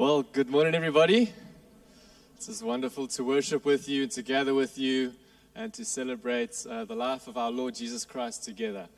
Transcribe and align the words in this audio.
Well, 0.00 0.22
good 0.22 0.48
morning, 0.48 0.74
everybody. 0.74 1.30
It's 2.34 2.46
just 2.46 2.62
wonderful 2.62 3.06
to 3.08 3.22
worship 3.22 3.66
with 3.66 3.86
you, 3.86 4.06
to 4.06 4.22
gather 4.22 4.54
with 4.54 4.78
you, 4.78 5.12
and 5.54 5.74
to 5.74 5.84
celebrate 5.84 6.64
uh, 6.66 6.86
the 6.86 6.94
life 6.94 7.28
of 7.28 7.36
our 7.36 7.50
Lord 7.50 7.74
Jesus 7.74 8.06
Christ 8.06 8.42
together. 8.42 8.88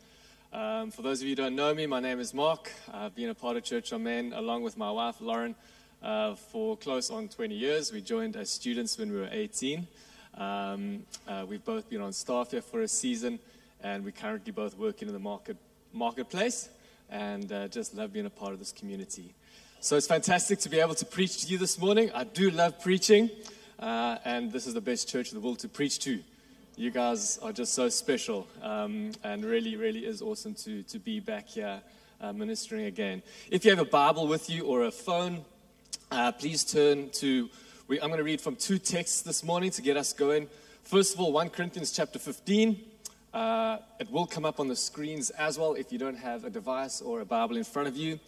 Um, 0.52 0.92
for 0.92 1.02
those 1.02 1.20
of 1.20 1.26
you 1.26 1.32
who 1.32 1.42
don't 1.42 1.56
know 1.56 1.74
me, 1.74 1.86
my 1.86 1.98
name 1.98 2.20
is 2.20 2.32
Mark. 2.32 2.70
I've 2.94 3.16
been 3.16 3.30
a 3.30 3.34
part 3.34 3.56
of 3.56 3.64
Church 3.64 3.92
on 3.92 4.04
Main 4.04 4.32
along 4.32 4.62
with 4.62 4.76
my 4.76 4.92
wife, 4.92 5.16
Lauren, 5.20 5.57
uh, 6.04 6.36
for 6.36 6.77
close 6.77 7.11
on 7.11 7.27
20 7.27 7.53
years. 7.53 7.93
We 7.93 8.00
joined 8.00 8.37
as 8.37 8.48
students 8.50 8.96
when 8.96 9.11
we 9.11 9.19
were 9.19 9.29
18. 9.32 9.89
Um, 10.39 11.03
uh, 11.27 11.45
we've 11.48 11.64
both 11.64 11.91
been 11.91 12.00
on 12.00 12.12
staff 12.12 12.53
here 12.53 12.62
for 12.62 12.82
a 12.82 12.87
season, 12.87 13.41
and 13.82 14.05
we 14.05 14.12
currently 14.12 14.53
both 14.53 14.79
working 14.79 15.09
in 15.09 15.14
the 15.14 15.21
market, 15.21 15.57
marketplace 15.93 16.69
and 17.11 17.53
uh, 17.53 17.69
just 17.69 17.95
love 17.95 18.12
being 18.12 18.27
a 18.27 18.30
part 18.30 18.53
of 18.53 18.59
this 18.59 18.73
community. 18.73 19.34
So 19.84 19.96
it's 19.96 20.06
fantastic 20.06 20.60
to 20.60 20.68
be 20.68 20.78
able 20.78 20.94
to 20.94 21.04
preach 21.04 21.42
to 21.42 21.48
you 21.48 21.59
this 21.59 21.77
morning. 21.77 22.12
I 22.14 22.23
do 22.23 22.50
love 22.50 22.80
preaching, 22.80 23.30
uh, 23.80 24.18
and 24.24 24.52
this 24.52 24.68
is 24.68 24.74
the 24.74 24.80
best 24.80 25.09
church 25.09 25.32
in 25.32 25.34
the 25.34 25.45
world 25.45 25.59
to 25.59 25.68
preach 25.68 25.98
to. 26.04 26.20
You 26.77 26.92
guys 26.92 27.36
are 27.42 27.50
just 27.50 27.74
so 27.74 27.88
special, 27.88 28.46
um, 28.62 29.10
and 29.24 29.45
really, 29.45 29.74
really 29.74 30.06
is 30.06 30.23
awesome 30.23 30.54
to, 30.54 30.84
to 30.84 31.00
be 31.00 31.18
back 31.18 31.48
here 31.48 31.80
uh, 32.20 32.32
ministering 32.32 32.84
again. 32.84 33.24
If 33.50 33.64
you 33.64 33.73
have 33.73 33.80
a 33.80 33.84
Bible 33.84 34.28
with 34.28 34.48
you 34.48 34.66
or 34.66 34.84
a 34.84 34.92
phone, 34.92 35.45
uh, 36.12 36.30
please 36.30 36.62
turn 36.62 37.10
to. 37.14 37.51
We, 37.88 38.01
I'm 38.01 38.06
going 38.06 38.18
to 38.18 38.24
read 38.24 38.40
from 38.40 38.54
two 38.54 38.78
texts 38.78 39.23
this 39.23 39.42
morning 39.42 39.73
to 39.73 39.82
get 39.82 39.96
us 39.96 40.12
going. 40.12 40.46
First 40.84 41.12
of 41.12 41.20
all, 41.20 41.32
1 41.32 41.51
Corinthians 41.51 41.90
chapter 41.90 42.20
15. 42.20 42.80
Uh, 43.34 43.78
it 43.98 44.09
will 44.12 44.26
come 44.26 44.45
up 44.45 44.60
on 44.60 44.68
the 44.68 44.76
screens 44.76 45.30
as 45.30 45.59
well 45.59 45.74
if 45.74 45.90
you 45.90 45.98
don't 45.98 46.18
have 46.18 46.45
a 46.45 46.51
device 46.51 47.01
or 47.01 47.23
a 47.23 47.24
Bible 47.24 47.56
in 47.56 47.64
front 47.64 47.88
of 47.88 47.96
you. 47.96 48.20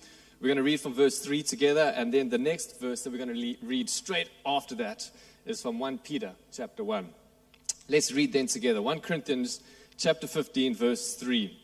We're 0.44 0.48
going 0.48 0.58
to 0.58 0.62
read 0.62 0.80
from 0.82 0.92
verse 0.92 1.20
3 1.20 1.42
together, 1.42 1.94
and 1.96 2.12
then 2.12 2.28
the 2.28 2.36
next 2.36 2.78
verse 2.78 3.00
that 3.00 3.10
we're 3.10 3.24
going 3.24 3.34
to 3.34 3.56
read 3.66 3.88
straight 3.88 4.28
after 4.44 4.74
that 4.74 5.10
is 5.46 5.62
from 5.62 5.78
1 5.78 5.96
Peter 6.00 6.32
chapter 6.52 6.84
1. 6.84 7.08
Let's 7.88 8.12
read 8.12 8.34
then 8.34 8.46
together. 8.46 8.82
1 8.82 9.00
Corinthians 9.00 9.60
chapter 9.96 10.26
15, 10.26 10.74
verse 10.74 11.14
3. 11.14 11.58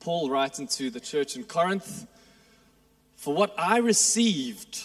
Paul 0.00 0.28
writes 0.28 0.58
into 0.58 0.90
the 0.90 1.00
church 1.00 1.34
in 1.34 1.44
Corinth 1.44 2.06
For 3.16 3.34
what 3.34 3.54
I 3.56 3.78
received, 3.78 4.84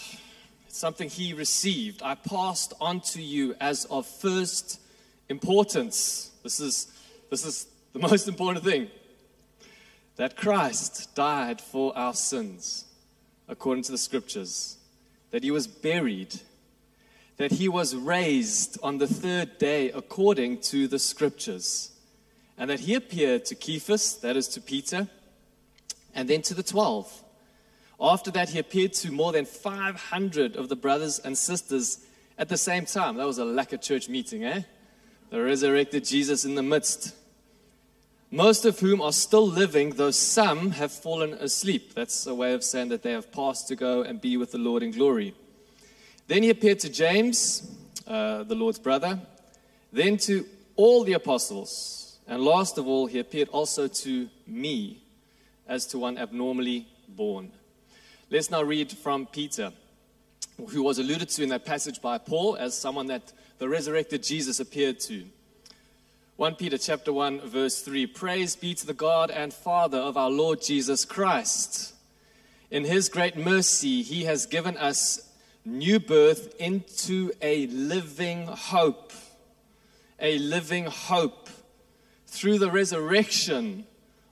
something 0.68 1.10
he 1.10 1.34
received, 1.34 2.00
I 2.02 2.14
passed 2.14 2.72
on 2.80 3.02
to 3.02 3.20
you 3.20 3.54
as 3.60 3.84
of 3.90 4.06
first 4.06 4.80
importance. 5.28 6.30
This 6.42 6.58
is, 6.58 6.86
this 7.28 7.44
is 7.44 7.66
the 7.92 7.98
most 8.08 8.28
important 8.28 8.64
thing 8.64 8.88
that 10.16 10.38
Christ 10.38 11.14
died 11.14 11.60
for 11.60 11.94
our 11.98 12.14
sins 12.14 12.85
according 13.48 13.84
to 13.84 13.92
the 13.92 13.98
scriptures, 13.98 14.78
that 15.30 15.42
he 15.42 15.50
was 15.50 15.66
buried, 15.66 16.40
that 17.36 17.52
he 17.52 17.68
was 17.68 17.94
raised 17.94 18.78
on 18.82 18.98
the 18.98 19.06
third 19.06 19.58
day 19.58 19.90
according 19.90 20.58
to 20.60 20.88
the 20.88 20.98
scriptures, 20.98 21.92
and 22.58 22.70
that 22.70 22.80
he 22.80 22.94
appeared 22.94 23.44
to 23.44 23.54
Cephas, 23.54 24.16
that 24.16 24.36
is 24.36 24.48
to 24.48 24.60
Peter, 24.60 25.08
and 26.14 26.28
then 26.28 26.42
to 26.42 26.54
the 26.54 26.62
twelve. 26.62 27.22
After 28.00 28.30
that, 28.32 28.50
he 28.50 28.58
appeared 28.58 28.92
to 28.94 29.10
more 29.10 29.32
than 29.32 29.44
500 29.46 30.56
of 30.56 30.68
the 30.68 30.76
brothers 30.76 31.18
and 31.18 31.36
sisters 31.36 31.98
at 32.38 32.48
the 32.48 32.56
same 32.56 32.84
time. 32.84 33.16
That 33.16 33.26
was 33.26 33.38
a 33.38 33.44
lack 33.44 33.72
of 33.72 33.80
church 33.80 34.08
meeting, 34.08 34.44
eh? 34.44 34.62
The 35.30 35.42
resurrected 35.42 36.04
Jesus 36.04 36.44
in 36.44 36.54
the 36.54 36.62
midst 36.62 37.14
most 38.30 38.64
of 38.64 38.80
whom 38.80 39.00
are 39.00 39.12
still 39.12 39.46
living, 39.46 39.90
though 39.90 40.10
some 40.10 40.72
have 40.72 40.92
fallen 40.92 41.34
asleep. 41.34 41.94
That's 41.94 42.26
a 42.26 42.34
way 42.34 42.54
of 42.54 42.64
saying 42.64 42.88
that 42.88 43.02
they 43.02 43.12
have 43.12 43.30
passed 43.30 43.68
to 43.68 43.76
go 43.76 44.02
and 44.02 44.20
be 44.20 44.36
with 44.36 44.52
the 44.52 44.58
Lord 44.58 44.82
in 44.82 44.90
glory. 44.90 45.34
Then 46.26 46.42
he 46.42 46.50
appeared 46.50 46.80
to 46.80 46.88
James, 46.88 47.70
uh, 48.06 48.42
the 48.42 48.54
Lord's 48.54 48.78
brother, 48.78 49.20
then 49.92 50.16
to 50.18 50.44
all 50.74 51.04
the 51.04 51.12
apostles, 51.12 52.18
and 52.26 52.42
last 52.42 52.78
of 52.78 52.88
all, 52.88 53.06
he 53.06 53.20
appeared 53.20 53.48
also 53.48 53.86
to 53.86 54.28
me 54.46 55.02
as 55.68 55.86
to 55.86 55.98
one 55.98 56.18
abnormally 56.18 56.86
born. 57.08 57.52
Let's 58.28 58.50
now 58.50 58.62
read 58.62 58.90
from 58.90 59.26
Peter, 59.26 59.72
who 60.70 60.82
was 60.82 60.98
alluded 60.98 61.28
to 61.28 61.42
in 61.44 61.48
that 61.50 61.64
passage 61.64 62.02
by 62.02 62.18
Paul 62.18 62.56
as 62.56 62.76
someone 62.76 63.06
that 63.06 63.32
the 63.58 63.68
resurrected 63.68 64.22
Jesus 64.22 64.58
appeared 64.58 64.98
to. 65.00 65.24
1 66.36 66.56
Peter 66.56 66.76
chapter 66.76 67.14
1 67.14 67.48
verse 67.48 67.80
3 67.80 68.06
Praise 68.08 68.56
be 68.56 68.74
to 68.74 68.84
the 68.84 68.92
God 68.92 69.30
and 69.30 69.54
Father 69.54 69.96
of 69.96 70.18
our 70.18 70.28
Lord 70.28 70.60
Jesus 70.60 71.06
Christ. 71.06 71.94
In 72.70 72.84
his 72.84 73.08
great 73.08 73.38
mercy 73.38 74.02
he 74.02 74.24
has 74.24 74.44
given 74.44 74.76
us 74.76 75.32
new 75.64 75.98
birth 75.98 76.54
into 76.60 77.32
a 77.40 77.66
living 77.68 78.48
hope. 78.48 79.14
A 80.20 80.38
living 80.38 80.84
hope 80.84 81.48
through 82.26 82.58
the 82.58 82.70
resurrection 82.70 83.86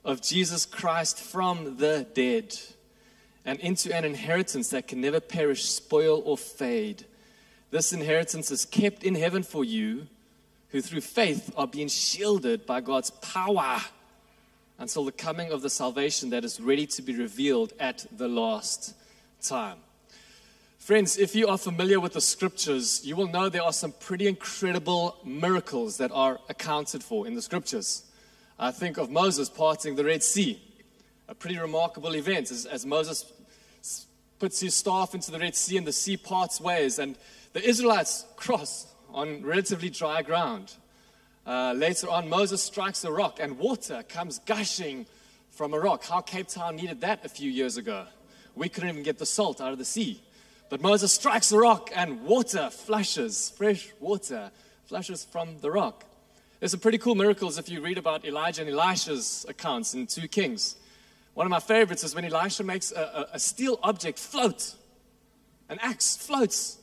of 0.05 0.21
Jesus 0.21 0.67
Christ 0.67 1.19
from 1.19 1.79
the 1.79 2.07
dead 2.13 2.55
and 3.47 3.59
into 3.61 3.97
an 3.97 4.05
inheritance 4.05 4.69
that 4.69 4.89
can 4.89 5.01
never 5.01 5.21
perish, 5.21 5.65
spoil 5.65 6.21
or 6.27 6.37
fade. 6.37 7.07
This 7.71 7.95
inheritance 7.95 8.51
is 8.51 8.67
kept 8.67 9.05
in 9.05 9.15
heaven 9.15 9.43
for 9.43 9.65
you 9.65 10.09
who 10.75 10.81
through 10.81 11.01
faith 11.01 11.53
are 11.57 11.69
being 11.69 11.87
shielded 11.87 12.67
by 12.67 12.81
God's 12.81 13.11
power 13.11 13.81
until 14.81 15.05
the 15.05 15.13
coming 15.13 15.53
of 15.53 15.63
the 15.63 15.71
salvation 15.71 16.31
that 16.31 16.45
is 16.45 16.61
ready 16.61 16.85
to 16.85 17.01
be 17.01 17.15
revealed 17.15 17.73
at 17.79 18.05
the 18.11 18.27
last 18.27 18.93
time. 19.41 19.79
Friends, 20.79 21.17
if 21.17 21.37
you 21.37 21.47
are 21.47 21.59
familiar 21.59 22.01
with 22.01 22.15
the 22.15 22.21
scriptures, 22.21 23.07
you 23.07 23.15
will 23.15 23.29
know 23.29 23.49
there 23.49 23.63
are 23.63 23.73
some 23.73 23.93
pretty 24.01 24.27
incredible 24.27 25.17
miracles 25.25 25.99
that 25.99 26.11
are 26.11 26.41
accounted 26.49 27.05
for 27.05 27.25
in 27.25 27.37
the 27.37 27.43
scriptures. 27.43 28.03
I 28.59 28.73
think 28.73 28.99
of 28.99 29.11
Moses 29.11 29.49
parting 29.49 29.95
the 29.95 30.05
Red 30.05 30.25
Sea, 30.25 30.61
a 31.29 31.37
pretty 31.37 31.57
remarkable 31.57 32.17
event 32.17 32.51
as, 32.51 32.67
as 32.67 32.85
Moses 32.85 33.33
puts 34.41 34.59
his 34.59 34.75
staff 34.75 35.15
into 35.15 35.31
the 35.31 35.39
Red 35.39 35.55
Sea 35.55 35.77
and 35.77 35.87
the 35.87 35.93
sea 35.93 36.17
parts 36.17 36.61
ways, 36.61 36.99
and 36.99 37.17
the 37.53 37.63
Israelites 37.63 38.25
cross 38.35 38.89
on 39.15 39.43
relatively 39.43 39.89
dry 39.89 40.21
ground. 40.21 40.75
Uh, 41.47 41.73
later 41.77 42.11
on, 42.11 42.29
Moses 42.29 42.61
strikes 42.61 43.05
a 43.05 43.13
rock 43.13 43.39
and 43.41 43.57
water 43.59 44.03
comes 44.09 44.41
gushing 44.41 45.07
from 45.51 45.73
a 45.73 45.79
rock. 45.79 46.05
How 46.05 46.21
Cape 46.21 46.49
Town 46.49 46.77
needed 46.77 47.01
that 47.03 47.25
a 47.25 47.29
few 47.29 47.51
years 47.51 47.77
ago. 47.77 48.07
We 48.57 48.69
couldn't 48.69 48.91
even 48.91 49.03
get 49.05 49.19
the 49.19 49.27
salt 49.27 49.61
out 49.61 49.73
of 49.73 49.79
the 49.79 49.85
sea. 49.85 50.21
But 50.69 50.81
Moses 50.81 51.13
strikes 51.13 51.53
a 51.53 51.59
rock 51.59 51.91
and 51.95 52.23
water 52.23 52.71
flushes, 52.71 53.53
fresh 53.57 53.89
water 54.01 54.51
flushes 54.87 55.25
from 55.25 55.61
the 55.61 55.71
rock. 55.71 56.05
There's 56.59 56.73
some 56.73 56.81
pretty 56.81 56.99
cool 56.99 57.15
miracles 57.15 57.59
if 57.59 57.69
you 57.69 57.81
read 57.81 57.99
about 57.99 58.25
Elijah 58.25 58.63
and 58.63 58.71
Elisha's 58.71 59.47
accounts 59.49 59.95
in 59.95 60.07
2 60.07 60.29
Kings. 60.29 60.77
One 61.35 61.47
of 61.47 61.51
my 61.51 61.61
favorites 61.61 62.05
is 62.05 62.15
when 62.15 62.25
Elisha 62.25 62.65
makes 62.65 62.91
a, 62.91 63.29
a, 63.33 63.35
a 63.35 63.39
steel 63.39 63.79
object 63.83 64.19
float. 64.19 64.75
An 65.69 65.79
axe 65.81 66.17
floats 66.17 66.79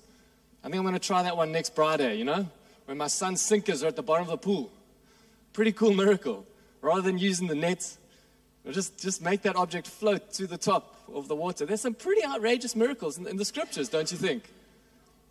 I 0.63 0.67
think 0.67 0.75
I'm 0.77 0.83
going 0.83 0.93
to 0.93 0.99
try 0.99 1.23
that 1.23 1.35
one 1.35 1.51
next 1.51 1.73
Friday, 1.73 2.17
you 2.17 2.23
know, 2.23 2.47
when 2.85 2.97
my 2.97 3.07
son's 3.07 3.41
sinkers 3.41 3.83
are 3.83 3.87
at 3.87 3.95
the 3.95 4.03
bottom 4.03 4.23
of 4.23 4.31
the 4.31 4.37
pool. 4.37 4.71
Pretty 5.53 5.71
cool 5.71 5.93
miracle. 5.93 6.45
Rather 6.81 7.01
than 7.01 7.17
using 7.17 7.47
the 7.47 7.55
net, 7.55 7.97
just, 8.69 8.99
just 8.99 9.21
make 9.21 9.41
that 9.41 9.55
object 9.55 9.87
float 9.87 10.31
to 10.33 10.45
the 10.45 10.57
top 10.57 10.97
of 11.13 11.27
the 11.27 11.35
water. 11.35 11.65
There's 11.65 11.81
some 11.81 11.95
pretty 11.95 12.23
outrageous 12.23 12.75
miracles 12.75 13.17
in, 13.17 13.27
in 13.27 13.37
the 13.37 13.45
scriptures, 13.45 13.89
don't 13.89 14.11
you 14.11 14.17
think? 14.17 14.43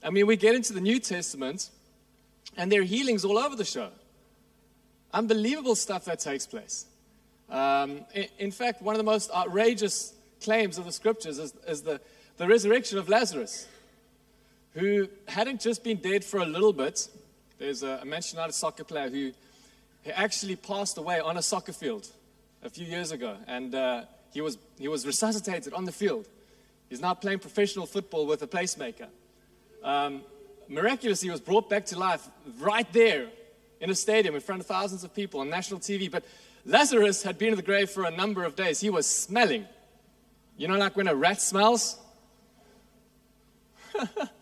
I 0.03 0.11
mean, 0.11 0.27
we 0.27 0.37
get 0.37 0.55
into 0.55 0.73
the 0.73 0.81
New 0.81 0.99
Testament, 0.99 1.71
and 2.57 2.71
there 2.71 2.81
are 2.81 2.85
healings 2.85 3.25
all 3.25 3.39
over 3.39 3.55
the 3.55 3.65
show. 3.65 3.91
Unbelievable 5.13 5.75
stuff 5.75 6.05
that 6.07 6.21
takes 6.21 6.47
place. 6.47 6.87
Um, 7.49 8.03
in, 8.15 8.27
in, 8.39 8.51
fact, 8.51 8.81
one 8.83 8.95
of 8.95 8.99
the 8.99 9.05
most 9.05 9.31
outrageous 9.33 10.15
claims 10.43 10.79
of 10.79 10.85
the 10.85 10.93
scriptures 10.93 11.39
is, 11.39 11.55
is 11.67 11.83
the, 11.83 12.01
the 12.37 12.47
resurrection 12.47 12.99
of 12.99 13.09
Lazarus 13.09 13.67
who 14.75 15.09
hadn't 15.29 15.61
just 15.61 15.83
been 15.83 15.99
dead 15.99 16.25
for 16.25 16.41
a 16.41 16.47
little 16.47 16.73
bit. 16.73 17.09
There's 17.59 17.83
a, 17.83 18.05
Manchester 18.05 18.37
United 18.37 18.53
soccer 18.53 18.85
player 18.85 19.09
who, 19.09 19.33
who 20.05 20.11
actually 20.13 20.57
passed 20.57 20.97
away 20.99 21.21
on 21.21 21.37
a 21.37 21.43
soccer 21.43 21.73
field 21.73 22.09
a 22.63 22.71
few 22.71 22.87
years 22.87 23.11
ago, 23.11 23.37
and 23.47 23.75
uh, 23.75 24.03
he, 24.33 24.41
was, 24.41 24.59
he 24.79 24.89
was 24.89 25.07
resuscitated 25.07 25.73
on 25.73 25.85
the 25.85 25.93
field. 25.93 26.27
He's 26.89 27.01
now 27.01 27.15
playing 27.15 27.39
professional 27.41 27.87
football 27.87 28.27
with 28.27 28.43
a 28.43 28.47
pacemaker. 28.47 29.09
Um, 29.83 30.23
miraculously, 30.69 31.29
he 31.29 31.31
was 31.31 31.41
brought 31.41 31.71
back 31.71 31.87
to 31.87 31.99
life 31.99 32.29
right 32.59 32.91
there 32.93 33.29
in 33.81 33.91
a 33.91 33.95
stadium 33.95 34.35
in 34.35 34.41
front 34.41 34.61
of 34.61 34.67
thousands 34.67 35.05
of 35.05 35.15
people 35.15 35.41
on 35.41 35.49
national 35.49 35.81
TV. 35.81 36.11
But 36.11 36.25
Lazarus 36.67 37.23
had 37.23 37.39
been 37.39 37.51
in 37.51 37.57
the 37.57 37.63
grave 37.63 37.91
for 37.91 38.05
a 38.05 38.11
number 38.11 38.45
of 38.45 38.57
days. 38.57 38.81
He 38.81 38.91
was 38.91 39.07
smelling. 39.07 39.67
You 40.57 40.69
know, 40.69 40.77
like 40.77 40.97
when 40.97 41.09
a 41.09 41.15
rat 41.15 41.41
smells? 41.41 41.99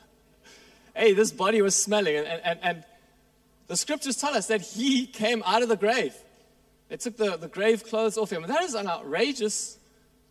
hey, 0.99 1.13
this 1.13 1.31
body 1.31 1.63
was 1.63 1.75
smelling. 1.75 2.17
And, 2.17 2.27
and, 2.45 2.59
and 2.63 2.85
the 3.69 3.77
scriptures 3.77 4.17
tell 4.17 4.35
us 4.35 4.47
that 4.49 4.61
he 4.61 5.07
came 5.07 5.43
out 5.47 5.63
of 5.63 5.69
the 5.69 5.77
grave. 5.77 6.15
They 6.89 6.97
took 6.97 7.17
the, 7.17 7.37
the 7.37 7.49
grave 7.49 7.85
clothes 7.85 8.19
off 8.19 8.31
him. 8.31 8.43
That 8.43 8.65
is 8.65 8.75
an 8.75 8.89
outrageous 8.89 9.79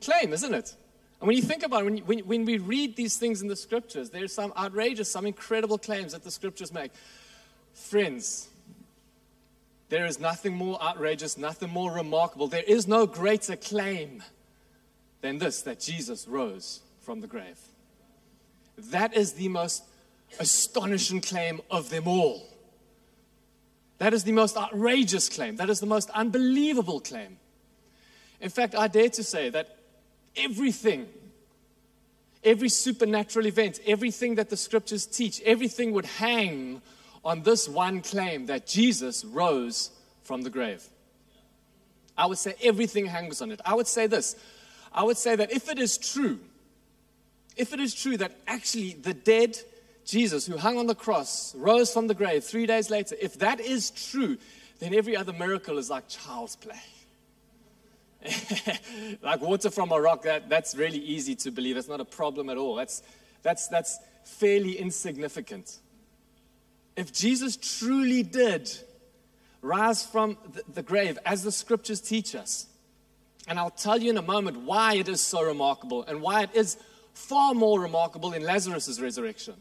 claim, 0.02 0.34
isn't 0.34 0.54
it? 0.54 0.76
And 1.20 1.28
when 1.28 1.36
you 1.36 1.44
think 1.44 1.64
about 1.64 1.82
it, 1.82 1.86
when, 1.86 1.98
when, 2.00 2.20
when 2.20 2.46
we 2.46 2.58
read 2.58 2.96
these 2.96 3.18
things 3.18 3.42
in 3.42 3.48
the 3.48 3.56
scriptures, 3.56 4.10
there's 4.10 4.34
some 4.34 4.54
outrageous, 4.58 5.10
some 5.10 5.26
incredible 5.26 5.78
claims 5.78 6.14
that 6.14 6.24
the 6.24 6.32
scriptures 6.32 6.74
make. 6.74 6.92
Friends, 7.74 8.50
there 9.90 10.06
is 10.06 10.20
nothing 10.20 10.54
more 10.54 10.82
outrageous, 10.82 11.38
nothing 11.38 11.70
more 11.70 11.92
remarkable. 11.92 12.48
There 12.48 12.64
is 12.64 12.88
no 12.88 13.06
greater 13.06 13.56
claim 13.56 14.24
than 15.22 15.38
this 15.38 15.62
that 15.64 15.80
Jesus 15.80 16.28
rose 16.28 16.82
from 17.02 17.22
the 17.22 17.28
grave. 17.28 17.60
That 18.78 19.16
is 19.16 19.34
the 19.34 19.48
most 19.48 19.84
astonishing 20.40 21.22
claim 21.22 21.62
of 21.70 21.90
them 21.90 22.08
all. 22.08 22.48
That 23.98 24.14
is 24.14 24.24
the 24.24 24.32
most 24.32 24.58
outrageous 24.58 25.30
claim. 25.30 25.56
That 25.56 25.70
is 25.70 25.80
the 25.80 25.86
most 25.86 26.10
unbelievable 26.12 27.00
claim. 27.00 27.38
In 28.40 28.50
fact, 28.50 28.76
I 28.76 28.88
dare 28.88 29.10
to 29.10 29.24
say 29.24 29.50
that 29.50 29.78
everything, 30.36 31.08
every 32.44 32.70
supernatural 32.70 33.48
event, 33.48 33.80
everything 33.88 34.36
that 34.36 34.50
the 34.50 34.58
scriptures 34.58 35.06
teach, 35.06 35.42
everything 35.42 35.92
would 35.94 36.06
hang 36.06 36.82
on 37.26 37.42
this 37.42 37.68
one 37.68 38.02
claim 38.02 38.46
that 38.46 38.68
Jesus 38.68 39.26
rose 39.26 39.90
from 40.24 40.44
the 40.44 40.50
grave. 40.50 40.88
I 42.18 42.26
would 42.26 42.38
say 42.38 42.56
everything 42.64 43.06
hangs 43.06 43.42
on 43.42 43.52
it. 43.52 43.62
I 43.66 43.74
would 43.74 43.88
say 43.88 44.08
this 44.08 44.36
I 44.94 45.04
would 45.04 45.18
say 45.18 45.36
that 45.36 45.52
if 45.52 45.70
it 45.70 45.78
is 45.78 45.98
true, 45.98 46.40
if 47.56 47.74
it 47.74 47.80
is 47.80 47.94
true 47.94 48.18
that 48.18 48.32
actually 48.48 48.94
the 48.94 49.14
dead 49.14 49.58
Jesus, 50.08 50.46
who 50.46 50.56
hung 50.56 50.78
on 50.78 50.88
the 50.88 50.96
cross, 50.96 51.54
rose 51.54 51.92
from 51.92 52.08
the 52.08 52.14
grave 52.14 52.46
three 52.46 52.66
days 52.66 52.90
later, 52.90 53.16
if 53.22 53.40
that 53.40 53.60
is 53.60 53.92
true, 53.92 54.38
then 54.80 54.94
every 54.94 55.18
other 55.18 55.34
miracle 55.34 55.78
is 55.78 55.90
like 55.90 56.08
child's 56.08 56.56
play. 56.56 56.80
like 59.22 59.42
water 59.42 59.70
from 59.70 59.92
a 59.92 60.00
rock, 60.00 60.24
that, 60.24 60.48
that's 60.48 60.76
really 60.76 60.98
easy 60.98 61.36
to 61.36 61.52
believe. 61.52 61.76
It's 61.76 61.90
not 61.90 62.00
a 62.00 62.06
problem 62.06 62.50
at 62.50 62.58
all. 62.58 62.76
That's, 62.76 63.04
that's, 63.44 63.68
that's 63.68 64.00
fairly 64.24 64.80
insignificant. 64.80 65.78
If 66.96 67.12
Jesus 67.12 67.58
truly 67.58 68.24
did 68.24 68.72
rise 69.62 70.06
from 70.06 70.38
the, 70.54 70.64
the 70.74 70.84
grave, 70.84 71.20
as 71.26 71.44
the 71.44 71.52
scriptures 71.52 72.00
teach 72.00 72.34
us, 72.34 72.68
and 73.46 73.60
I'll 73.60 73.70
tell 73.72 74.02
you 74.02 74.10
in 74.10 74.18
a 74.18 74.22
moment 74.22 74.62
why 74.62 74.94
it 74.94 75.10
is 75.10 75.20
so 75.20 75.44
remarkable 75.44 76.04
and 76.04 76.22
why 76.22 76.44
it 76.44 76.52
is 76.54 76.78
far 77.14 77.54
more 77.54 77.82
remarkable 77.82 78.32
in 78.32 78.44
Lazarus' 78.44 79.02
resurrection. 79.02 79.56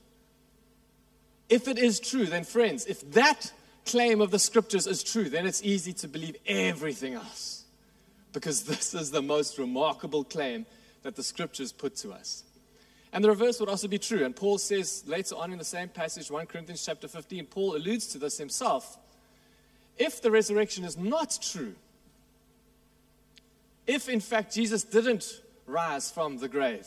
If 1.48 1.68
it 1.68 1.78
is 1.78 2.00
true, 2.00 2.26
then, 2.26 2.44
friends, 2.44 2.86
if 2.86 3.08
that 3.12 3.52
claim 3.84 4.20
of 4.20 4.30
the 4.30 4.38
scriptures 4.38 4.86
is 4.86 5.02
true, 5.02 5.28
then 5.28 5.46
it's 5.46 5.62
easy 5.62 5.92
to 5.94 6.08
believe 6.08 6.36
everything 6.46 7.14
else. 7.14 7.64
Because 8.32 8.62
this 8.64 8.94
is 8.94 9.10
the 9.10 9.22
most 9.22 9.58
remarkable 9.58 10.24
claim 10.24 10.66
that 11.02 11.16
the 11.16 11.22
scriptures 11.22 11.72
put 11.72 11.96
to 11.96 12.12
us. 12.12 12.42
And 13.12 13.24
the 13.24 13.28
reverse 13.30 13.60
would 13.60 13.68
also 13.68 13.88
be 13.88 13.98
true. 13.98 14.24
And 14.24 14.34
Paul 14.34 14.58
says 14.58 15.04
later 15.06 15.36
on 15.36 15.52
in 15.52 15.58
the 15.58 15.64
same 15.64 15.88
passage, 15.88 16.30
1 16.30 16.46
Corinthians 16.46 16.84
chapter 16.84 17.08
15, 17.08 17.46
Paul 17.46 17.76
alludes 17.76 18.08
to 18.08 18.18
this 18.18 18.36
himself. 18.36 18.98
If 19.96 20.20
the 20.20 20.30
resurrection 20.30 20.84
is 20.84 20.98
not 20.98 21.38
true, 21.40 21.74
if 23.86 24.08
in 24.08 24.20
fact 24.20 24.54
Jesus 24.54 24.82
didn't 24.82 25.40
rise 25.66 26.10
from 26.10 26.38
the 26.38 26.48
grave, 26.48 26.86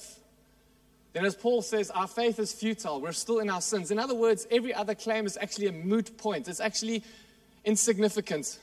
then, 1.14 1.26
as 1.26 1.36
Paul 1.36 1.62
says, 1.62 1.90
our 1.90 2.08
faith 2.08 2.40
is 2.40 2.54
futile. 2.54 3.02
We're 3.02 3.14
still 3.14 3.40
in 3.40 3.50
our 3.50 3.62
sins. 3.62 3.90
In 3.90 3.98
other 3.98 4.14
words, 4.14 4.46
every 4.52 4.74
other 4.74 4.94
claim 4.94 5.26
is 5.26 5.38
actually 5.42 5.68
a 5.68 5.72
moot 5.72 6.18
point, 6.18 6.48
it's 6.48 6.60
actually 6.60 7.04
insignificant, 7.66 8.60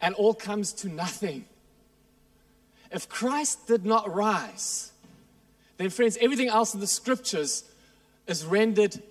and 0.00 0.14
all 0.14 0.34
comes 0.34 0.72
to 0.74 0.88
nothing. 0.88 1.46
If 2.92 3.08
Christ 3.08 3.66
did 3.66 3.84
not 3.84 4.14
rise, 4.14 4.92
then, 5.78 5.90
friends, 5.90 6.16
everything 6.20 6.48
else 6.48 6.74
in 6.74 6.80
the 6.80 6.86
scriptures 6.86 7.64
is 8.26 8.44
rendered 8.44 9.02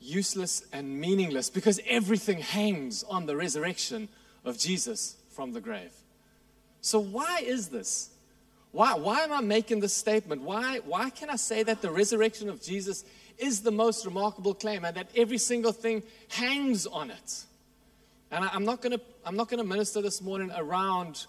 useless 0.00 0.64
and 0.72 1.00
meaningless 1.00 1.50
because 1.50 1.80
everything 1.86 2.38
hangs 2.38 3.02
on 3.04 3.26
the 3.26 3.36
resurrection 3.36 4.08
of 4.44 4.58
Jesus 4.58 5.16
from 5.30 5.52
the 5.52 5.60
grave. 5.60 5.92
So, 6.80 7.00
why 7.00 7.40
is 7.44 7.68
this? 7.68 8.10
Why, 8.76 8.92
why 8.92 9.20
am 9.20 9.32
I 9.32 9.40
making 9.40 9.80
this 9.80 9.94
statement? 9.94 10.42
Why, 10.42 10.80
why 10.84 11.08
can 11.08 11.30
I 11.30 11.36
say 11.36 11.62
that 11.62 11.80
the 11.80 11.90
resurrection 11.90 12.50
of 12.50 12.60
Jesus 12.60 13.06
is 13.38 13.62
the 13.62 13.70
most 13.70 14.04
remarkable 14.04 14.52
claim 14.52 14.84
and 14.84 14.94
that 14.98 15.08
every 15.16 15.38
single 15.38 15.72
thing 15.72 16.02
hangs 16.28 16.86
on 16.86 17.10
it? 17.10 17.44
And 18.30 18.44
I, 18.44 18.50
I'm 18.52 18.66
not 18.66 18.82
going 18.82 18.98
to 18.98 19.64
minister 19.64 20.02
this 20.02 20.20
morning 20.20 20.52
around 20.54 21.24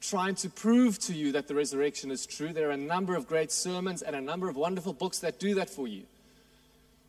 trying 0.00 0.34
to 0.34 0.50
prove 0.50 0.98
to 0.98 1.14
you 1.14 1.30
that 1.32 1.46
the 1.46 1.54
resurrection 1.54 2.10
is 2.10 2.26
true. 2.26 2.52
There 2.52 2.68
are 2.68 2.72
a 2.72 2.76
number 2.76 3.14
of 3.14 3.28
great 3.28 3.52
sermons 3.52 4.02
and 4.02 4.16
a 4.16 4.20
number 4.20 4.48
of 4.48 4.56
wonderful 4.56 4.92
books 4.92 5.20
that 5.20 5.38
do 5.38 5.54
that 5.54 5.70
for 5.70 5.86
you. 5.86 6.02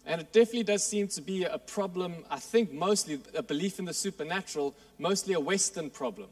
And 0.06 0.22
it 0.22 0.32
definitely 0.32 0.66
does 0.66 0.84
seem 0.84 1.08
to 1.08 1.22
be 1.22 1.46
a 1.46 1.58
problem, 1.58 2.14
I 2.30 2.38
think 2.38 2.72
mostly 2.72 3.22
a 3.34 3.42
belief 3.42 3.80
in 3.80 3.86
the 3.86 3.96
supernatural, 3.96 4.76
mostly 5.00 5.34
a 5.34 5.40
Western 5.40 5.90
problem. 5.90 6.28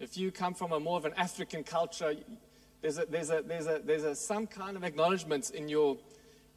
If 0.00 0.18
you 0.18 0.32
come 0.32 0.54
from 0.54 0.72
a 0.72 0.80
more 0.80 0.96
of 0.96 1.04
an 1.04 1.14
African 1.16 1.62
culture, 1.62 2.14
there's, 2.84 2.98
a, 2.98 3.06
there's, 3.06 3.30
a, 3.30 3.42
there's, 3.46 3.66
a, 3.66 3.80
there's 3.82 4.04
a, 4.04 4.14
some 4.14 4.46
kind 4.46 4.76
of 4.76 4.84
acknowledgement 4.84 5.48
in, 5.52 5.70
your, 5.70 5.96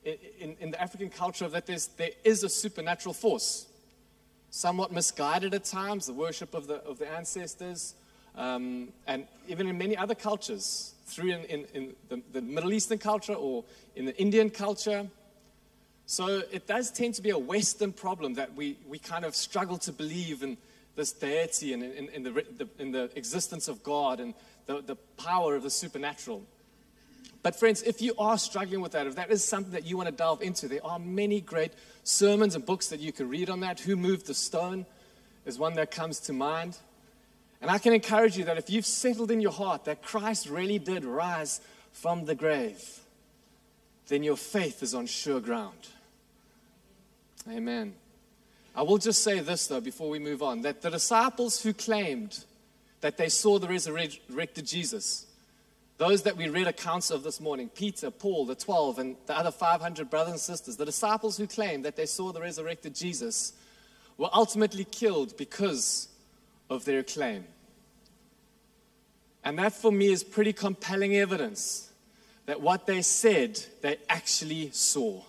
in, 0.04 0.58
in 0.60 0.72
the 0.72 0.82
African 0.82 1.10
culture 1.10 1.48
that 1.48 1.66
there 1.66 2.10
is 2.26 2.44
a 2.44 2.50
supernatural 2.50 3.14
force. 3.14 3.68
Somewhat 4.50 4.92
misguided 4.92 5.54
at 5.54 5.64
times, 5.64 6.06
the 6.06 6.12
worship 6.12 6.54
of 6.54 6.68
the, 6.68 6.84
of 6.84 7.00
the 7.00 7.10
ancestors, 7.10 7.96
um, 8.36 8.90
and 9.08 9.26
even 9.48 9.68
in 9.70 9.78
many 9.78 9.96
other 9.96 10.16
cultures, 10.16 10.96
through 11.06 11.30
in, 11.30 11.46
in, 11.46 11.66
in 11.74 11.96
the, 12.10 12.22
the 12.34 12.42
Middle 12.42 12.74
Eastern 12.74 12.98
culture 12.98 13.34
or 13.34 13.64
in 13.96 14.04
the 14.04 14.18
Indian 14.18 14.50
culture. 14.50 15.08
So 16.08 16.42
it 16.52 16.68
does 16.68 16.92
tend 16.92 17.14
to 17.16 17.22
be 17.22 17.30
a 17.30 17.40
Western 17.40 17.94
problem 17.94 18.34
that 18.34 18.54
we, 18.54 18.78
we 18.86 19.00
kind 19.00 19.24
of 19.24 19.34
struggle 19.34 19.78
to 19.78 19.94
believe 19.94 20.44
in 20.44 20.58
this 20.98 21.14
deity 21.14 21.72
and 21.72 21.84
in, 21.84 22.10
in, 22.10 22.24
the, 22.24 22.32
the, 22.32 22.68
in 22.80 22.92
the 22.92 23.10
existence 23.16 23.70
of 23.70 23.82
God 23.82 24.20
and 24.20 24.34
the, 24.68 24.82
the 24.82 24.96
power 25.18 25.56
of 25.56 25.64
the 25.64 25.70
supernatural. 25.70 26.44
But, 27.42 27.58
friends, 27.58 27.82
if 27.84 28.02
you 28.02 28.14
are 28.18 28.38
struggling 28.38 28.82
with 28.82 28.92
that, 28.92 29.08
if 29.08 29.16
that 29.16 29.32
is 29.32 29.44
something 29.44 29.72
that 29.72 29.86
you 29.86 29.98
want 29.98 30.10
to 30.10 30.16
delve 30.16 30.42
into, 30.42 30.68
there 30.68 30.86
are 30.86 31.00
many 31.00 31.42
great 31.42 31.72
sermons 32.04 32.56
and 32.56 32.66
books 32.66 32.88
that 32.90 33.00
you 33.00 33.12
can 33.12 33.30
read 33.30 33.50
on 33.50 33.62
that. 33.62 33.80
Who 33.80 33.96
Moved 33.96 34.28
the 34.28 34.34
Stone 34.34 34.86
is 35.46 35.58
one 35.58 35.76
that 35.76 35.92
comes 35.92 36.20
to 36.22 36.34
mind. 36.34 36.78
And 37.62 37.72
I 37.72 37.78
can 37.78 37.94
encourage 37.94 38.38
you 38.38 38.44
that 38.46 38.58
if 38.58 38.70
you've 38.70 38.86
settled 38.86 39.32
in 39.32 39.42
your 39.42 39.52
heart 39.52 39.86
that 39.86 40.04
Christ 40.04 40.50
really 40.50 40.78
did 40.78 41.06
rise 41.06 41.62
from 41.92 42.26
the 42.26 42.36
grave, 42.36 43.00
then 44.10 44.24
your 44.24 44.38
faith 44.38 44.84
is 44.84 44.94
on 44.94 45.06
sure 45.06 45.40
ground. 45.40 45.88
Amen. 47.50 47.96
I 48.76 48.84
will 48.84 48.98
just 48.98 49.24
say 49.24 49.40
this, 49.40 49.68
though, 49.68 49.82
before 49.82 50.10
we 50.10 50.20
move 50.20 50.44
on 50.44 50.62
that 50.62 50.82
the 50.82 50.92
disciples 50.92 51.64
who 51.64 51.74
claimed 51.74 52.46
that 53.02 53.18
they 53.18 53.30
saw 53.30 53.60
the 53.60 53.68
resurrected 53.68 54.66
Jesus. 54.66 55.26
Those 55.98 56.24
that 56.24 56.38
we 56.38 56.50
read 56.50 56.68
accounts 56.68 57.10
of 57.10 57.24
this 57.24 57.40
morning 57.40 57.70
Peter, 57.70 58.12
Paul, 58.12 58.46
the 58.46 58.56
12, 58.56 59.00
and 59.00 59.16
the 59.26 59.38
other 59.38 59.52
500 59.52 60.10
brothers 60.10 60.32
and 60.32 60.40
sisters, 60.40 60.78
the 60.78 60.86
disciples 60.86 61.38
who 61.38 61.48
claimed 61.48 61.86
that 61.86 61.96
they 61.96 62.06
saw 62.06 62.32
the 62.32 62.42
resurrected 62.42 62.94
Jesus, 62.96 63.54
were 64.18 64.30
ultimately 64.34 64.84
killed 64.84 65.38
because 65.38 66.10
of 66.70 66.86
their 66.86 67.04
claim. 67.04 67.46
And 69.44 69.58
that 69.60 69.74
for 69.74 69.92
me 69.92 70.08
is 70.08 70.24
pretty 70.24 70.54
compelling 70.54 71.16
evidence 71.16 71.92
that 72.48 72.62
what 72.62 72.86
they 72.86 73.02
said, 73.02 73.60
they 73.82 73.98
actually 74.10 74.72
saw. 74.72 75.22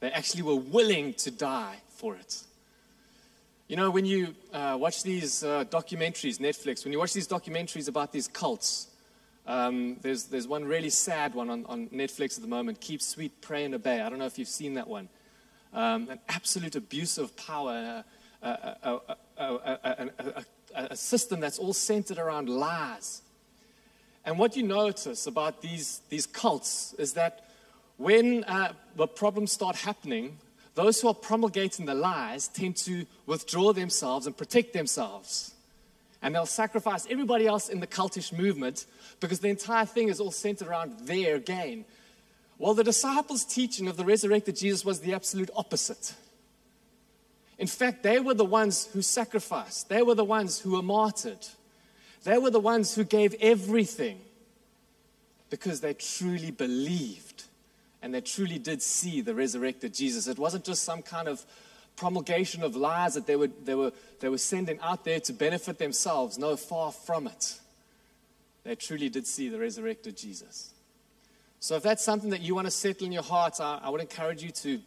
They 0.00 0.10
actually 0.10 0.42
were 0.42 0.56
willing 0.56 1.14
to 1.14 1.30
die 1.30 1.76
for 1.96 2.16
it. 2.16 2.42
You 3.72 3.78
know, 3.78 3.88
when 3.88 4.04
you 4.04 4.34
uh, 4.52 4.76
watch 4.78 5.02
these 5.02 5.42
uh, 5.42 5.64
documentaries, 5.64 6.36
Netflix, 6.38 6.84
when 6.84 6.92
you 6.92 6.98
watch 6.98 7.14
these 7.14 7.26
documentaries 7.26 7.88
about 7.88 8.12
these 8.12 8.28
cults, 8.28 8.88
um, 9.46 9.96
there's, 10.02 10.24
there's 10.24 10.46
one 10.46 10.66
really 10.66 10.90
sad 10.90 11.34
one 11.34 11.48
on, 11.48 11.64
on 11.64 11.88
Netflix 11.88 12.36
at 12.36 12.42
the 12.42 12.48
moment 12.48 12.82
Keep 12.82 13.00
Sweet, 13.00 13.40
Pray, 13.40 13.64
and 13.64 13.74
Obey. 13.74 14.02
I 14.02 14.10
don't 14.10 14.18
know 14.18 14.26
if 14.26 14.38
you've 14.38 14.46
seen 14.46 14.74
that 14.74 14.88
one. 14.88 15.08
Um, 15.72 16.10
an 16.10 16.20
absolute 16.28 16.76
abuse 16.76 17.16
of 17.16 17.34
power, 17.34 18.04
a, 18.42 18.50
a, 18.82 20.44
a, 20.74 20.94
system 20.94 21.40
that's 21.40 21.58
all 21.58 21.72
centered 21.72 22.18
around 22.18 22.50
lies. 22.50 23.22
And 24.26 24.38
what 24.38 24.54
you 24.54 24.64
notice 24.64 25.26
about 25.26 25.62
these, 25.62 26.02
these 26.10 26.26
cults 26.26 26.94
is 26.98 27.14
that 27.14 27.48
when 27.96 28.44
uh, 28.44 28.74
the 28.96 29.06
problems 29.06 29.50
start 29.50 29.76
happening, 29.76 30.36
those 30.74 31.00
who 31.00 31.08
are 31.08 31.14
promulgating 31.14 31.86
the 31.86 31.94
lies 31.94 32.48
tend 32.48 32.76
to 32.76 33.06
withdraw 33.26 33.72
themselves 33.72 34.26
and 34.26 34.36
protect 34.36 34.72
themselves. 34.72 35.54
And 36.22 36.34
they'll 36.34 36.46
sacrifice 36.46 37.06
everybody 37.10 37.46
else 37.46 37.68
in 37.68 37.80
the 37.80 37.86
cultish 37.86 38.36
movement 38.36 38.86
because 39.20 39.40
the 39.40 39.48
entire 39.48 39.84
thing 39.84 40.08
is 40.08 40.20
all 40.20 40.30
centered 40.30 40.68
around 40.68 41.06
their 41.06 41.38
gain. 41.38 41.84
Well, 42.58 42.74
the 42.74 42.84
disciples' 42.84 43.44
teaching 43.44 43.88
of 43.88 43.96
the 43.96 44.04
resurrected 44.04 44.56
Jesus 44.56 44.84
was 44.84 45.00
the 45.00 45.14
absolute 45.14 45.50
opposite. 45.56 46.14
In 47.58 47.66
fact, 47.66 48.02
they 48.02 48.20
were 48.20 48.34
the 48.34 48.44
ones 48.44 48.88
who 48.92 49.02
sacrificed, 49.02 49.88
they 49.88 50.02
were 50.02 50.14
the 50.14 50.24
ones 50.24 50.60
who 50.60 50.72
were 50.72 50.82
martyred, 50.82 51.46
they 52.24 52.38
were 52.38 52.50
the 52.50 52.60
ones 52.60 52.94
who 52.94 53.04
gave 53.04 53.34
everything 53.40 54.20
because 55.50 55.80
they 55.80 55.92
truly 55.94 56.50
believed 56.50 57.31
and 58.02 58.12
they 58.12 58.20
truly 58.20 58.58
did 58.58 58.82
see 58.82 59.20
the 59.20 59.34
resurrected 59.34 59.94
Jesus. 59.94 60.26
It 60.26 60.38
wasn't 60.38 60.64
just 60.64 60.82
some 60.82 61.02
kind 61.02 61.28
of 61.28 61.46
promulgation 61.96 62.62
of 62.62 62.74
lies 62.74 63.14
that 63.14 63.26
they 63.26 63.36
were, 63.36 63.48
they 63.64 63.74
were, 63.74 63.92
they 64.20 64.28
were 64.28 64.38
sending 64.38 64.80
out 64.80 65.04
there 65.04 65.20
to 65.20 65.32
benefit 65.32 65.78
themselves. 65.78 66.38
No, 66.38 66.56
far 66.56 66.90
from 66.90 67.28
it. 67.28 67.60
They 68.64 68.74
truly 68.74 69.08
did 69.08 69.26
see 69.26 69.48
the 69.48 69.58
resurrected 69.58 70.16
Jesus. 70.16 70.72
So, 71.60 71.76
if 71.76 71.82
that's 71.84 72.02
something 72.02 72.30
that 72.30 72.40
you 72.40 72.54
want 72.56 72.66
to 72.66 72.72
settle 72.72 73.06
in 73.06 73.12
your 73.12 73.22
heart, 73.22 73.60
I, 73.60 73.80
I 73.82 73.90
would 73.90 74.00
encourage 74.00 74.42
you 74.42 74.50
to 74.50 74.80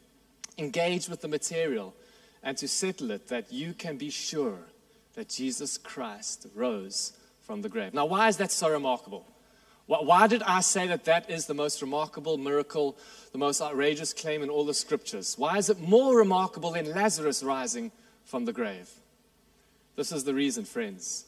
engage 0.58 1.08
with 1.08 1.22
the 1.22 1.28
material 1.28 1.94
and 2.44 2.58
to 2.58 2.68
settle 2.68 3.12
it 3.12 3.28
that 3.30 3.52
you 3.52 3.74
can 3.74 3.98
be 3.98 4.10
sure 4.10 4.60
that 5.16 5.30
Jesus 5.30 5.78
Christ 5.78 6.48
rose 6.54 7.14
from 7.42 7.62
the 7.62 7.70
grave. 7.70 7.94
Now, 7.94 8.06
why 8.06 8.28
is 8.28 8.38
that 8.38 8.52
so 8.52 8.70
remarkable? 8.70 9.26
Why 9.88 10.26
did 10.26 10.42
I 10.44 10.62
say 10.62 10.88
that 10.88 11.06
that 11.06 11.30
is 11.30 11.46
the 11.46 11.54
most 11.54 11.82
remarkable 11.82 12.38
miracle, 12.38 12.98
the 13.32 13.38
most 13.38 13.62
outrageous 13.62 14.14
claim 14.14 14.42
in 14.42 14.50
all 14.50 14.66
the 14.66 14.74
scriptures? 14.74 15.36
Why 15.38 15.58
is 15.58 15.70
it 15.70 15.80
more 15.80 16.18
remarkable 16.18 16.72
than 16.72 16.92
Lazarus 16.92 17.44
rising 17.44 17.92
from 18.24 18.46
the 18.46 18.54
grave? 18.54 18.90
This 19.96 20.12
is 20.12 20.24
the 20.24 20.34
reason, 20.34 20.66
friends. 20.66 21.26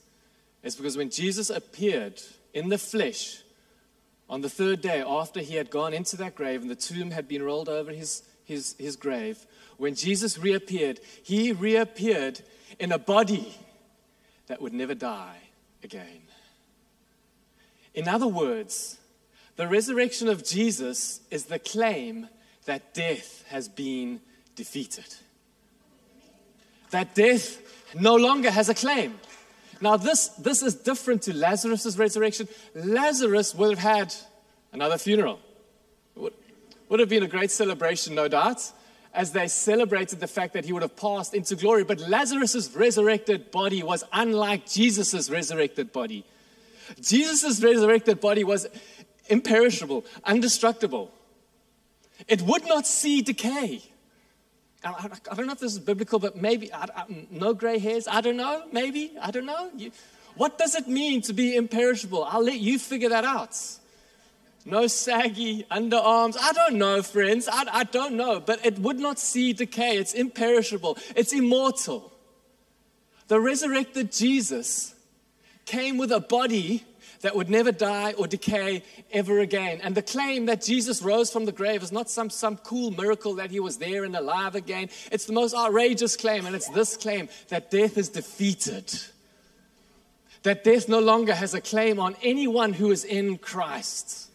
It's 0.64 0.76
because 0.76 0.98
when 0.98 1.12
Jesus 1.12 1.52
appeared 1.52 2.20
in 2.54 2.70
the 2.70 2.80
flesh 2.80 3.42
on 4.28 4.42
the 4.42 4.50
third 4.50 4.82
day 4.82 5.04
after 5.06 5.40
he 5.40 5.56
had 5.56 5.70
gone 5.70 5.94
into 5.94 6.18
that 6.18 6.36
grave 6.36 6.62
and 6.62 6.70
the 6.70 6.76
tomb 6.76 7.12
had 7.12 7.28
been 7.28 7.44
rolled 7.44 7.70
over 7.70 7.92
his, 7.92 8.24
his, 8.44 8.76
his 8.80 8.96
grave, 8.96 9.46
when 9.78 9.94
Jesus 9.94 10.40
reappeared, 10.40 11.00
he 11.24 11.52
reappeared 11.54 12.42
in 12.80 12.92
a 12.92 12.98
body 12.98 13.56
that 14.48 14.62
would 14.62 14.74
never 14.74 14.96
die 14.96 15.38
again. 15.84 16.27
In 17.98 18.08
other 18.08 18.28
words, 18.28 19.00
the 19.56 19.68
resurrection 19.68 20.28
of 20.28 20.46
Jesus 20.46 21.20
is 21.32 21.46
the 21.46 21.58
claim 21.58 22.30
that 22.66 22.94
death 22.94 23.44
has 23.50 23.68
been 23.68 24.22
defeated. 24.56 25.16
That 26.92 27.16
death 27.16 27.60
no 28.00 28.16
longer 28.16 28.52
has 28.52 28.70
a 28.70 28.76
claim. 28.76 29.20
Now, 29.82 29.98
this, 29.98 30.28
this 30.28 30.62
is 30.62 30.76
different 30.76 31.24
to 31.24 31.36
Lazarus' 31.36 31.98
resurrection. 31.98 32.48
Lazarus 32.76 33.56
would 33.56 33.80
have 33.80 33.80
had 33.80 34.14
another 34.72 35.00
funeral. 35.00 35.40
Would, 36.18 36.34
would 36.90 37.00
have 37.00 37.10
been 37.10 37.24
a 37.24 37.28
great 37.28 37.50
celebration, 37.50 38.14
no 38.14 38.28
doubt, 38.28 38.62
as 39.12 39.32
they 39.32 39.48
celebrated 39.48 40.20
the 40.20 40.28
fact 40.28 40.54
that 40.54 40.66
he 40.66 40.72
would 40.72 40.84
have 40.84 40.96
passed 40.96 41.34
into 41.34 41.56
glory. 41.56 41.84
But 41.84 42.00
Lazarus' 42.02 42.76
resurrected 42.76 43.50
body 43.50 43.82
was 43.82 44.04
unlike 44.14 44.70
Jesus' 44.70 45.32
resurrected 45.32 45.92
body. 45.92 46.26
Jesus' 47.02 47.62
resurrected 47.62 48.20
body 48.20 48.44
was 48.44 48.68
imperishable, 49.30 50.06
indestructible. 50.28 51.12
It 52.28 52.42
would 52.42 52.66
not 52.66 52.88
see 52.88 53.22
decay. 53.22 53.84
I, 54.84 55.10
I, 55.32 55.36
don't 55.36 55.48
know 55.48 55.54
if 55.54 55.60
this 55.60 55.74
is 55.74 55.80
biblical, 55.80 56.20
but 56.20 56.36
maybe, 56.36 56.74
I, 56.74 56.88
no 57.32 57.54
gray 57.54 57.80
hairs. 57.80 58.08
I 58.08 58.22
don't 58.22 58.38
know. 58.38 58.64
Maybe. 58.72 59.12
I 59.22 59.32
don't 59.32 59.46
know. 59.46 59.70
You, 59.76 59.92
what 60.36 60.58
does 60.58 60.76
it 60.76 60.88
mean 60.88 61.22
to 61.24 61.34
be 61.34 61.56
imperishable? 61.56 62.24
I'll 62.24 62.44
let 62.44 62.60
you 62.60 62.78
figure 62.80 63.10
that 63.10 63.26
out. 63.26 63.60
No 64.66 64.88
saggy 64.88 65.66
underarms. 65.72 66.38
I 66.40 66.52
don't 66.52 66.76
know, 66.76 67.02
friends. 67.02 67.48
I, 67.52 67.66
I 67.72 67.84
don't 67.86 68.16
know. 68.16 68.40
But 68.40 68.66
it 68.66 68.78
would 68.80 69.00
not 69.00 69.18
see 69.18 69.54
decay. 69.54 69.98
It's 69.98 70.14
imperishable, 70.14 70.98
it's 71.16 71.34
immortal. 71.34 72.12
The 73.28 73.40
resurrected 73.40 74.12
Jesus 74.12 74.96
came 75.68 75.98
with 75.98 76.12
a 76.12 76.20
body 76.20 76.84
that 77.22 77.36
would 77.36 77.50
never 77.50 77.72
die 77.72 78.14
or 78.14 78.28
decay 78.28 78.84
ever 79.12 79.40
again. 79.40 79.80
And 79.84 79.96
the 79.96 80.02
claim 80.02 80.46
that 80.48 80.64
Jesus 80.64 81.02
rose 81.02 81.32
from 81.32 81.46
the 81.46 81.52
grave 81.52 81.84
is 81.84 81.92
not 81.92 82.10
some, 82.10 82.30
some 82.30 82.58
cool 82.58 82.92
miracle 82.92 83.36
that 83.36 83.52
he 83.52 83.60
was 83.60 83.78
there 83.78 84.04
and 84.04 84.16
alive 84.16 84.56
again. 84.56 84.90
It's 85.12 85.26
the 85.26 85.34
most 85.34 85.56
outrageous 85.56 86.16
claim, 86.16 86.46
and 86.46 86.56
it's 86.56 86.70
this 86.70 86.96
claim 86.96 87.30
that 87.50 87.72
death 87.72 87.98
is 87.98 88.10
defeated. 88.10 88.94
That 90.44 90.64
death 90.64 90.88
no 90.88 91.00
longer 91.00 91.34
has 91.34 91.54
a 91.54 91.62
claim 91.62 92.00
on 92.00 92.16
anyone 92.22 92.74
who 92.74 92.92
is 92.92 93.04
in 93.04 93.38
Christ. 93.38 94.30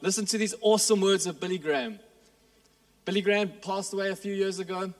Listen 0.00 0.26
to 0.26 0.38
these 0.38 0.54
awesome 0.60 1.00
words 1.00 1.26
of 1.26 1.40
Billy 1.40 1.58
Graham. 1.58 1.98
Billy 3.04 3.20
Graham 3.20 3.52
passed 3.62 3.92
away 3.92 4.08
a 4.10 4.16
few 4.16 4.32
years 4.32 4.58
ago. 4.58 4.92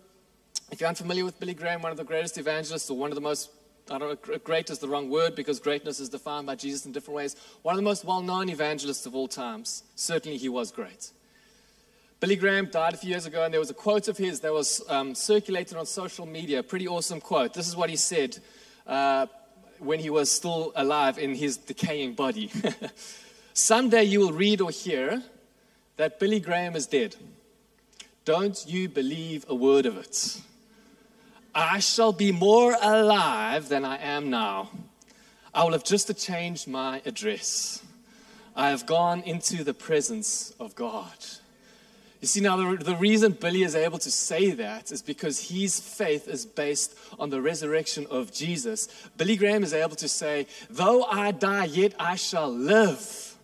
If 0.70 0.80
you're 0.80 0.88
unfamiliar 0.88 1.24
with 1.24 1.40
Billy 1.40 1.54
Graham, 1.54 1.82
one 1.82 1.90
of 1.90 1.98
the 1.98 2.04
greatest 2.04 2.38
evangelists 2.38 2.90
or 2.90 2.96
one 2.96 3.10
of 3.10 3.14
the 3.14 3.20
most 3.20 3.50
I 3.90 3.98
don't 3.98 4.28
know, 4.28 4.38
great 4.38 4.70
is 4.70 4.78
the 4.78 4.88
wrong 4.88 5.10
word 5.10 5.34
because 5.34 5.60
greatness 5.60 6.00
is 6.00 6.08
defined 6.08 6.46
by 6.46 6.54
Jesus 6.54 6.86
in 6.86 6.92
different 6.92 7.16
ways. 7.16 7.36
One 7.62 7.74
of 7.74 7.76
the 7.76 7.82
most 7.82 8.04
well 8.04 8.22
known 8.22 8.48
evangelists 8.48 9.04
of 9.04 9.14
all 9.14 9.28
times. 9.28 9.82
Certainly, 9.94 10.38
he 10.38 10.48
was 10.48 10.70
great. 10.70 11.10
Billy 12.20 12.36
Graham 12.36 12.66
died 12.70 12.94
a 12.94 12.96
few 12.96 13.10
years 13.10 13.26
ago, 13.26 13.44
and 13.44 13.52
there 13.52 13.60
was 13.60 13.68
a 13.68 13.74
quote 13.74 14.08
of 14.08 14.16
his 14.16 14.40
that 14.40 14.52
was 14.52 14.82
um, 14.88 15.14
circulated 15.14 15.76
on 15.76 15.84
social 15.84 16.24
media. 16.24 16.62
Pretty 16.62 16.88
awesome 16.88 17.20
quote. 17.20 17.52
This 17.52 17.68
is 17.68 17.76
what 17.76 17.90
he 17.90 17.96
said 17.96 18.38
uh, 18.86 19.26
when 19.78 19.98
he 19.98 20.08
was 20.08 20.30
still 20.30 20.72
alive 20.76 21.18
in 21.18 21.34
his 21.34 21.58
decaying 21.58 22.14
body. 22.14 22.50
Someday 23.52 24.04
you 24.04 24.20
will 24.20 24.32
read 24.32 24.62
or 24.62 24.70
hear 24.70 25.22
that 25.98 26.18
Billy 26.18 26.40
Graham 26.40 26.74
is 26.74 26.86
dead. 26.86 27.14
Don't 28.24 28.64
you 28.66 28.88
believe 28.88 29.44
a 29.48 29.54
word 29.54 29.84
of 29.84 29.98
it. 29.98 30.40
I 31.54 31.78
shall 31.78 32.12
be 32.12 32.32
more 32.32 32.76
alive 32.80 33.68
than 33.68 33.84
I 33.84 33.98
am 33.98 34.28
now. 34.28 34.70
I 35.54 35.62
will 35.62 35.72
have 35.72 35.84
just 35.84 36.16
changed 36.18 36.66
my 36.66 37.00
address. 37.06 37.82
I 38.56 38.70
have 38.70 38.86
gone 38.86 39.22
into 39.22 39.62
the 39.62 39.74
presence 39.74 40.52
of 40.58 40.74
God. 40.74 41.12
You 42.20 42.26
see, 42.26 42.40
now 42.40 42.56
the, 42.56 42.82
the 42.82 42.96
reason 42.96 43.32
Billy 43.32 43.62
is 43.62 43.76
able 43.76 43.98
to 43.98 44.10
say 44.10 44.52
that 44.52 44.90
is 44.90 45.02
because 45.02 45.50
his 45.50 45.78
faith 45.78 46.26
is 46.26 46.46
based 46.46 46.96
on 47.18 47.30
the 47.30 47.40
resurrection 47.40 48.06
of 48.10 48.32
Jesus. 48.32 48.88
Billy 49.16 49.36
Graham 49.36 49.62
is 49.62 49.74
able 49.74 49.96
to 49.96 50.08
say, 50.08 50.46
Though 50.70 51.04
I 51.04 51.32
die, 51.32 51.66
yet 51.66 51.94
I 52.00 52.16
shall 52.16 52.50
live. 52.50 53.36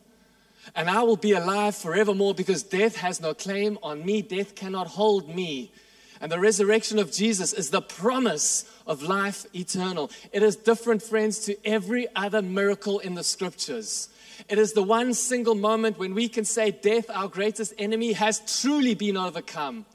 And 0.74 0.88
I 0.88 1.02
will 1.02 1.16
be 1.16 1.32
alive 1.32 1.76
forevermore 1.76 2.34
because 2.34 2.62
death 2.62 2.96
has 2.96 3.20
no 3.20 3.34
claim 3.34 3.78
on 3.82 4.04
me. 4.04 4.22
Death 4.22 4.54
cannot 4.54 4.86
hold 4.86 5.28
me. 5.28 5.72
And 6.20 6.30
the 6.30 6.38
resurrection 6.38 6.98
of 6.98 7.10
Jesus 7.10 7.54
is 7.54 7.70
the 7.70 7.80
promise 7.80 8.64
of 8.86 9.02
life 9.02 9.46
eternal. 9.54 10.10
It 10.32 10.42
is 10.42 10.54
different, 10.54 11.02
friends, 11.02 11.38
to 11.46 11.56
every 11.66 12.08
other 12.14 12.42
miracle 12.42 12.98
in 12.98 13.14
the 13.14 13.24
scriptures. 13.24 14.10
It 14.48 14.58
is 14.58 14.74
the 14.74 14.82
one 14.82 15.14
single 15.14 15.54
moment 15.54 15.98
when 15.98 16.14
we 16.14 16.28
can 16.28 16.44
say, 16.44 16.72
Death, 16.72 17.08
our 17.08 17.28
greatest 17.28 17.72
enemy, 17.78 18.12
has 18.12 18.60
truly 18.60 18.94
been 18.94 19.16
overcome. 19.16 19.86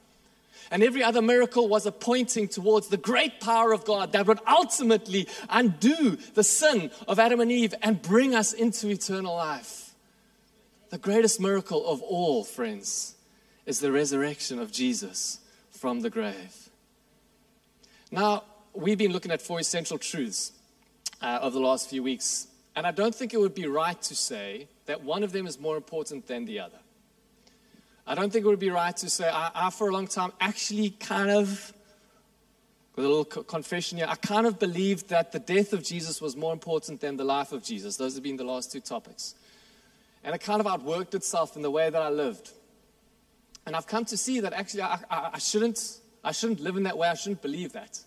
And 0.72 0.82
every 0.82 1.04
other 1.04 1.22
miracle 1.22 1.68
was 1.68 1.86
a 1.86 1.92
pointing 1.92 2.48
towards 2.48 2.88
the 2.88 2.98
great 2.98 3.40
power 3.40 3.72
of 3.72 3.86
God 3.86 4.14
that 4.14 4.26
would 4.26 4.40
ultimately 4.48 5.28
undo 5.48 6.18
the 6.34 6.44
sin 6.44 6.90
of 7.08 7.20
Adam 7.20 7.40
and 7.40 7.52
Eve 7.52 7.76
and 7.84 8.02
bring 8.02 8.34
us 8.34 8.52
into 8.52 8.90
eternal 8.90 9.36
life. 9.36 9.94
The 10.90 10.98
greatest 10.98 11.40
miracle 11.40 11.86
of 11.86 12.02
all, 12.02 12.44
friends, 12.44 13.14
is 13.68 13.80
the 13.80 13.92
resurrection 13.92 14.58
of 14.58 14.72
Jesus 14.72 15.40
from 15.86 16.00
the 16.00 16.10
grave. 16.10 16.72
Now, 18.10 18.44
we've 18.74 18.98
been 18.98 19.12
looking 19.12 19.32
at 19.32 19.40
four 19.40 19.60
essential 19.60 20.00
truths 20.00 20.52
uh, 21.22 21.38
over 21.44 21.60
the 21.60 21.64
last 21.64 21.92
few 21.92 22.02
weeks, 22.02 22.48
and 22.76 22.88
I 22.88 22.92
don't 22.92 23.14
think 23.14 23.36
it 23.36 23.40
would 23.40 23.54
be 23.54 23.68
right 23.68 24.02
to 24.02 24.16
say 24.16 24.68
that 24.88 25.04
one 25.04 25.22
of 25.22 25.32
them 25.32 25.46
is 25.46 25.60
more 25.60 25.78
important 25.78 26.26
than 26.26 26.46
the 26.46 26.60
other. 26.60 26.80
I 28.08 28.16
don't 28.16 28.34
think 28.34 28.46
it 28.46 28.48
would 28.48 28.58
be 28.58 28.72
right 28.72 28.98
to 28.98 29.08
say, 29.12 29.30
I, 29.30 29.52
I 29.54 29.70
for 29.70 29.90
a 29.90 29.94
long 29.94 30.08
time 30.08 30.32
actually 30.42 30.90
kind 30.90 31.30
of, 31.30 31.72
with 32.96 33.06
a 33.06 33.08
little 33.08 33.44
confession 33.44 34.00
here, 34.00 34.08
I 34.10 34.16
kind 34.16 34.48
of 34.48 34.58
believed 34.58 35.10
that 35.10 35.34
the 35.34 35.40
death 35.40 35.72
of 35.72 35.84
Jesus 35.84 36.20
was 36.20 36.36
more 36.36 36.52
important 36.52 37.00
than 37.00 37.16
the 37.16 37.24
life 37.24 37.52
of 37.52 37.64
Jesus. 37.64 37.96
Those 37.96 38.16
have 38.16 38.24
been 38.24 38.38
the 38.38 38.44
last 38.44 38.72
two 38.72 38.80
topics. 38.80 39.36
And 40.24 40.34
it 40.34 40.42
kind 40.42 40.62
of 40.62 40.66
outworked 40.66 41.14
itself 41.14 41.56
in 41.56 41.62
the 41.62 41.70
way 41.70 41.92
that 41.92 42.02
I 42.02 42.10
lived. 42.10 42.50
And 43.66 43.76
I've 43.76 43.88
come 43.88 44.06
to 44.06 44.18
see 44.18 44.40
that 44.42 44.54
actually 44.54 44.84
I, 44.84 45.00
I, 45.10 45.30
I, 45.34 45.38
shouldn't, 45.40 46.00
I 46.24 46.32
shouldn't 46.32 46.60
live 46.60 46.78
in 46.78 46.84
that 46.84 46.98
way. 46.98 47.08
I 47.08 47.16
shouldn't 47.16 47.42
believe 47.42 47.74
that. 47.74 48.00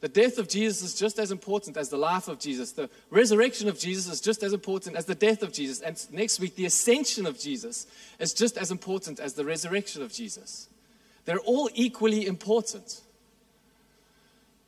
The 0.00 0.08
death 0.08 0.38
of 0.38 0.48
Jesus 0.48 0.82
is 0.82 0.94
just 0.94 1.18
as 1.18 1.32
important 1.32 1.76
as 1.76 1.88
the 1.88 1.96
life 1.96 2.28
of 2.28 2.38
Jesus. 2.38 2.70
The 2.70 2.88
resurrection 3.10 3.68
of 3.68 3.78
Jesus 3.78 4.12
is 4.12 4.20
just 4.20 4.44
as 4.44 4.52
important 4.52 4.96
as 4.96 5.06
the 5.06 5.14
death 5.14 5.42
of 5.42 5.52
Jesus. 5.52 5.80
And 5.80 6.00
next 6.12 6.38
week, 6.38 6.54
the 6.54 6.66
ascension 6.66 7.26
of 7.26 7.38
Jesus 7.38 7.86
is 8.20 8.32
just 8.32 8.56
as 8.56 8.70
important 8.70 9.18
as 9.18 9.34
the 9.34 9.44
resurrection 9.44 10.02
of 10.02 10.12
Jesus. 10.12 10.68
They're 11.24 11.40
all 11.40 11.68
equally 11.74 12.26
important. 12.26 13.00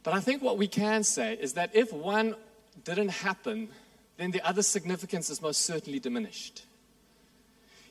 But 0.02 0.14
I 0.14 0.20
think 0.20 0.42
what 0.42 0.58
we 0.58 0.66
can 0.66 1.04
say 1.04 1.34
is 1.34 1.52
that 1.52 1.70
if 1.74 1.92
one 1.92 2.34
didn't 2.84 3.10
happen, 3.10 3.68
then 4.16 4.32
the 4.32 4.46
other 4.46 4.62
significance 4.62 5.30
is 5.30 5.40
most 5.40 5.64
certainly 5.64 6.00
diminished. 6.00 6.64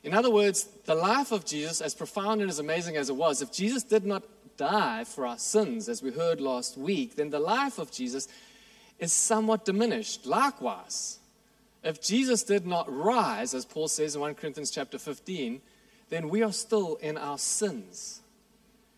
In 0.04 0.14
other 0.14 0.32
words, 0.32 0.66
the 0.86 0.96
life 0.96 1.32
of 1.32 1.46
Jesus, 1.46 1.82
as 1.82 1.94
profound 1.94 2.42
and 2.42 2.50
as 2.50 2.60
amazing 2.60 2.96
as 2.96 3.10
it 3.10 3.16
was, 3.16 3.42
if 3.42 3.52
Jesus 3.52 3.84
did 3.84 4.06
not 4.06 4.24
die 4.58 5.04
for 5.04 5.26
our 5.26 5.38
sins, 5.38 5.90
as 5.90 6.02
we 6.02 6.12
heard 6.12 6.40
last 6.40 6.78
week, 6.78 7.16
then 7.16 7.30
the 7.30 7.40
life 7.40 7.80
of 7.80 7.92
Jesus 7.92 8.28
is 8.98 9.12
somewhat 9.12 9.66
diminished. 9.66 10.26
Likewise, 10.26 11.20
If 11.84 12.02
Jesus 12.02 12.44
did 12.44 12.66
not 12.66 12.92
rise, 12.94 13.54
as 13.54 13.66
Paul 13.66 13.88
says 13.88 14.16
in 14.16 14.22
1 14.22 14.36
Corinthians 14.36 14.72
chapter 14.72 14.98
15, 14.98 15.62
then 16.10 16.30
we 16.30 16.44
are 16.44 16.52
still 16.52 16.96
in 16.96 17.18
our 17.18 17.38
sins. 17.38 18.22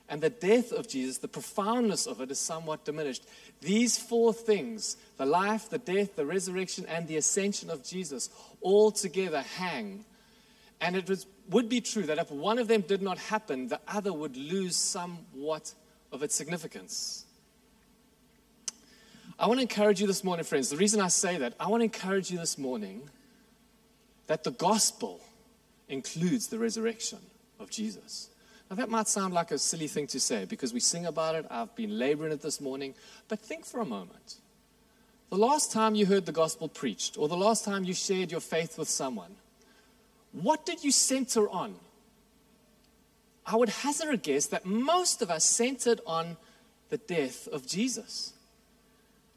And 0.09 0.21
the 0.21 0.29
death 0.29 0.71
of 0.71 0.87
Jesus, 0.87 1.19
the 1.19 1.27
profoundness 1.27 2.05
of 2.05 2.19
it 2.21 2.31
is 2.31 2.39
somewhat 2.39 2.83
diminished. 2.83 3.25
These 3.61 3.97
four 3.97 4.33
things 4.33 4.97
the 5.17 5.25
life, 5.25 5.69
the 5.69 5.77
death, 5.77 6.15
the 6.15 6.25
resurrection, 6.25 6.85
and 6.87 7.07
the 7.07 7.17
ascension 7.17 7.69
of 7.69 7.83
Jesus 7.83 8.29
all 8.61 8.91
together 8.91 9.41
hang. 9.41 10.03
And 10.81 10.95
it 10.95 11.07
was, 11.07 11.27
would 11.49 11.69
be 11.69 11.79
true 11.79 12.03
that 12.03 12.17
if 12.17 12.31
one 12.31 12.57
of 12.57 12.67
them 12.67 12.81
did 12.81 13.03
not 13.03 13.19
happen, 13.19 13.67
the 13.67 13.79
other 13.87 14.11
would 14.11 14.35
lose 14.35 14.75
somewhat 14.75 15.73
of 16.11 16.23
its 16.23 16.35
significance. 16.35 17.25
I 19.39 19.47
want 19.47 19.59
to 19.59 19.61
encourage 19.61 20.01
you 20.01 20.07
this 20.07 20.23
morning, 20.23 20.43
friends. 20.43 20.69
The 20.69 20.77
reason 20.77 20.99
I 20.99 21.07
say 21.07 21.37
that, 21.37 21.53
I 21.59 21.67
want 21.67 21.81
to 21.81 21.85
encourage 21.85 22.31
you 22.31 22.37
this 22.37 22.57
morning 22.57 23.09
that 24.27 24.43
the 24.43 24.51
gospel 24.51 25.21
includes 25.87 26.47
the 26.47 26.57
resurrection 26.57 27.19
of 27.59 27.69
Jesus. 27.69 28.29
Now, 28.69 28.75
that 28.77 28.89
might 28.89 29.07
sound 29.07 29.33
like 29.33 29.51
a 29.51 29.57
silly 29.57 29.87
thing 29.87 30.07
to 30.07 30.19
say 30.19 30.45
because 30.45 30.73
we 30.73 30.79
sing 30.79 31.05
about 31.05 31.35
it. 31.35 31.45
I've 31.49 31.75
been 31.75 31.99
laboring 31.99 32.31
it 32.31 32.41
this 32.41 32.61
morning. 32.61 32.95
But 33.27 33.39
think 33.39 33.65
for 33.65 33.81
a 33.81 33.85
moment. 33.85 34.35
The 35.29 35.37
last 35.37 35.71
time 35.71 35.95
you 35.95 36.05
heard 36.05 36.25
the 36.25 36.31
gospel 36.31 36.67
preached, 36.67 37.17
or 37.17 37.27
the 37.27 37.37
last 37.37 37.65
time 37.65 37.83
you 37.83 37.93
shared 37.93 38.31
your 38.31 38.41
faith 38.41 38.77
with 38.77 38.89
someone, 38.89 39.35
what 40.31 40.65
did 40.65 40.83
you 40.83 40.91
center 40.91 41.49
on? 41.49 41.75
I 43.45 43.55
would 43.55 43.69
hazard 43.69 44.13
a 44.13 44.17
guess 44.17 44.45
that 44.47 44.65
most 44.65 45.21
of 45.21 45.29
us 45.29 45.43
centered 45.43 45.99
on 46.05 46.37
the 46.89 46.97
death 46.97 47.47
of 47.47 47.65
Jesus 47.65 48.33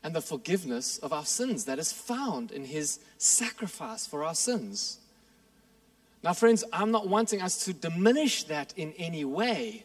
and 0.02 0.14
the 0.14 0.20
forgiveness 0.20 0.98
of 0.98 1.12
our 1.12 1.24
sins 1.24 1.64
that 1.64 1.78
is 1.78 1.92
found 1.92 2.52
in 2.52 2.64
his 2.64 3.00
sacrifice 3.16 4.06
for 4.06 4.22
our 4.22 4.34
sins. 4.34 4.98
Now, 6.22 6.32
friends, 6.32 6.62
I'm 6.72 6.90
not 6.90 7.08
wanting 7.08 7.42
us 7.42 7.64
to 7.64 7.72
diminish 7.72 8.44
that 8.44 8.74
in 8.76 8.92
any 8.98 9.24
way. 9.24 9.84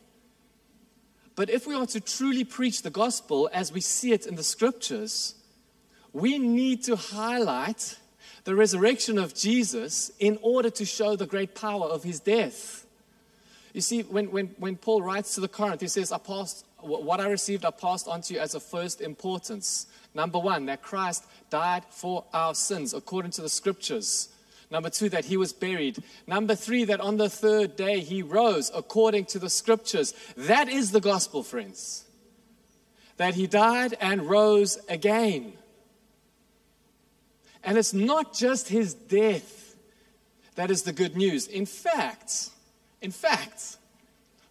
But 1.36 1.50
if 1.50 1.66
we 1.66 1.74
are 1.74 1.86
to 1.88 2.02
truly 2.02 2.44
preach 2.44 2.82
the 2.82 2.90
gospel 2.90 3.50
as 3.54 3.72
we 3.72 3.82
see 3.82 4.12
it 4.12 4.26
in 4.26 4.36
the 4.36 4.44
scriptures, 4.44 5.36
we 6.12 6.38
need 6.38 6.84
to 6.84 6.96
highlight 6.96 7.98
the 8.50 8.56
resurrection 8.56 9.20
of 9.20 9.36
Jesus 9.36 10.12
in 10.18 10.40
order 10.42 10.72
to 10.72 10.84
show 10.84 11.16
the 11.16 11.28
great 11.28 11.54
power 11.54 11.86
of 11.86 12.02
his 12.02 12.20
death. 12.20 12.84
You 13.74 13.82
see, 13.82 14.02
when, 14.02 14.32
when, 14.32 14.48
when 14.58 14.76
Paul 14.76 15.04
writes 15.04 15.36
to 15.36 15.42
the 15.42 15.48
Corinth, 15.48 15.82
he 15.82 15.88
says, 15.88 16.12
I 16.12 16.18
passed, 16.18 16.66
What 16.80 17.20
I 17.20 17.30
received, 17.30 17.64
I 17.64 17.70
passed 17.70 18.08
on 18.08 18.24
to 18.24 18.34
you 18.34 18.40
as 18.40 18.56
of 18.56 18.64
first 18.64 19.02
importance. 19.02 19.86
Number 20.16 20.40
one, 20.40 20.66
that 20.66 20.82
Christ 20.82 21.26
died 21.52 21.84
for 21.92 22.26
our 22.34 22.56
sins 22.56 22.96
according 22.96 23.30
to 23.34 23.44
the 23.44 23.50
scriptures. 23.50 24.30
Number 24.72 24.90
two, 24.90 25.10
that 25.10 25.26
he 25.26 25.38
was 25.38 25.54
buried. 25.54 26.02
Number 26.26 26.56
three, 26.56 26.86
that 26.86 27.02
on 27.02 27.18
the 27.18 27.30
third 27.30 27.76
day 27.76 28.00
he 28.00 28.24
rose 28.24 28.72
according 28.74 29.26
to 29.26 29.38
the 29.38 29.52
scriptures. 29.52 30.16
That 30.36 30.70
is 30.70 30.90
the 30.90 31.02
gospel, 31.02 31.44
friends. 31.44 32.04
That 33.18 33.36
he 33.36 33.46
died 33.46 33.96
and 34.02 34.28
rose 34.28 34.80
again. 34.90 35.54
And 37.64 37.78
it's 37.78 37.94
not 37.94 38.34
just 38.34 38.70
his 38.70 38.94
death 38.94 39.60
that 40.60 40.72
is 40.72 40.84
the 40.84 40.92
good 40.92 41.16
news. 41.16 41.48
In 41.48 41.66
fact, 41.66 42.50
in 43.02 43.12
fact, 43.12 43.78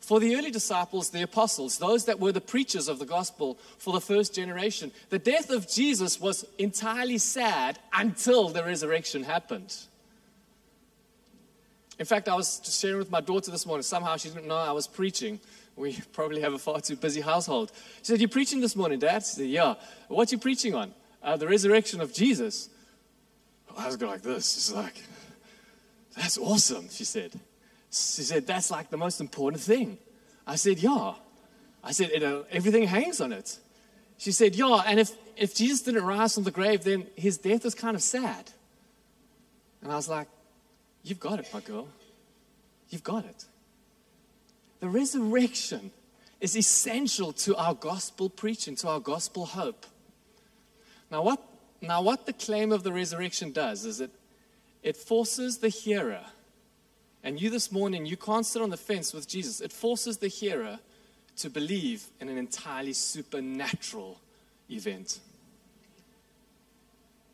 for 0.00 0.19
the 0.19 0.37
early 0.37 0.50
disciples, 0.50 1.11
the 1.11 1.21
apostles, 1.21 1.77
those 1.77 2.07
that 2.07 2.19
were 2.19 2.33
the 2.33 2.41
preachers 2.41 2.88
of 2.88 2.99
the 2.99 3.05
gospel 3.05 3.59
for 3.77 3.93
the 3.93 4.00
first 4.00 4.35
generation, 4.35 4.91
the 5.11 5.19
death 5.19 5.50
of 5.50 5.69
Jesus 5.69 6.19
was 6.19 6.47
entirely 6.57 7.19
sad 7.19 7.79
until 7.93 8.49
the 8.49 8.65
resurrection 8.65 9.23
happened. 9.23 9.77
In 11.99 12.07
fact, 12.07 12.27
I 12.27 12.35
was 12.35 12.62
sharing 12.65 12.97
with 12.97 13.11
my 13.11 13.21
daughter 13.21 13.50
this 13.50 13.67
morning. 13.67 13.83
Somehow 13.83 14.17
she 14.17 14.31
didn't 14.31 14.49
know 14.49 14.57
I 14.57 14.73
was 14.73 14.87
preaching. 14.87 15.38
We 15.77 15.93
probably 16.15 16.41
have 16.41 16.55
a 16.55 16.59
far 16.59 16.81
too 16.81 16.97
busy 16.97 17.21
household. 17.21 17.71
She 17.99 18.05
said, 18.05 18.21
You're 18.21 18.31
preaching 18.31 18.62
this 18.62 18.75
morning, 18.75 18.99
Dad? 18.99 19.17
I 19.17 19.19
said, 19.19 19.47
Yeah. 19.47 19.75
What 20.09 20.32
are 20.32 20.37
you 20.37 20.39
preaching 20.39 20.75
on? 20.75 20.95
Uh, 21.23 21.37
the 21.37 21.47
resurrection 21.47 22.00
of 22.00 22.15
Jesus. 22.15 22.71
I 23.78 23.86
was 23.86 24.02
like 24.02 24.23
this. 24.23 24.54
She's 24.54 24.73
like, 24.73 25.02
That's 26.17 26.36
awesome, 26.36 26.88
she 26.91 27.04
said. 27.04 27.32
She 27.91 28.23
said, 28.23 28.47
That's 28.47 28.71
like 28.71 28.91
the 28.91 28.97
most 28.97 29.21
important 29.21 29.62
thing. 29.62 29.99
I 30.47 30.56
said, 30.56 30.78
Yeah. 30.80 31.14
I 31.84 31.93
said, 31.93 32.10
you 32.10 32.21
know, 32.21 32.45
Everything 32.50 32.84
hangs 32.84 33.21
on 33.21 33.32
it. 33.32 33.58
She 34.19 34.32
said, 34.32 34.56
Yeah. 34.56 34.82
And 34.84 34.99
if, 34.99 35.12
if 35.36 35.54
Jesus 35.54 35.82
didn't 35.82 36.04
rise 36.04 36.34
from 36.34 36.43
the 36.43 36.50
grave, 36.50 36.82
then 36.82 37.06
his 37.14 37.38
death 37.38 37.64
is 37.64 37.75
kind 37.75 37.95
of 37.95 38.02
sad. 38.02 38.50
And 39.82 39.93
I 39.93 39.95
was 39.95 40.08
like, 40.08 40.26
You've 41.04 41.21
got 41.21 41.38
it, 41.38 41.49
my 41.54 41.60
girl. 41.60 41.88
You've 42.91 43.04
got 43.04 43.25
it. 43.25 43.45
The 44.80 44.88
resurrection 44.88 45.93
is 46.41 46.56
essential 46.56 47.32
to 47.32 47.56
our 47.56 47.75
gospel 47.75 48.28
preaching, 48.28 48.76
to 48.76 48.88
our 48.88 49.00
gospel 49.00 49.47
hope. 49.47 49.86
Now, 51.10 51.23
what, 51.23 51.43
now, 51.80 52.02
what 52.02 52.26
the 52.26 52.32
claim 52.32 52.73
of 52.73 52.82
the 52.82 52.93
resurrection 52.93 53.52
does 53.52 53.84
is 53.84 54.00
it, 54.00 54.10
it 54.82 54.97
forces 54.97 55.58
the 55.58 55.69
hearer 55.69 56.25
and 57.23 57.41
you 57.41 57.50
this 57.50 57.73
morning, 57.73 58.06
you 58.06 58.17
can't 58.17 58.47
sit 58.47 58.62
on 58.62 58.71
the 58.71 58.76
fence 58.76 59.12
with 59.12 59.28
Jesus. 59.28 59.60
It 59.60 59.73
forces 59.73 60.19
the 60.19 60.28
hearer 60.28 60.78
to 61.36 61.50
believe 61.50 62.06
in 62.21 62.28
an 62.28 62.38
entirely 62.38 62.93
supernatural 62.93 64.21
event. 64.71 65.21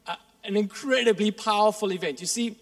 Uh, 0.06 0.16
an 0.42 0.56
incredibly 0.56 1.30
powerful 1.30 1.92
event. 1.92 2.20
You 2.20 2.26
see, 2.26 2.58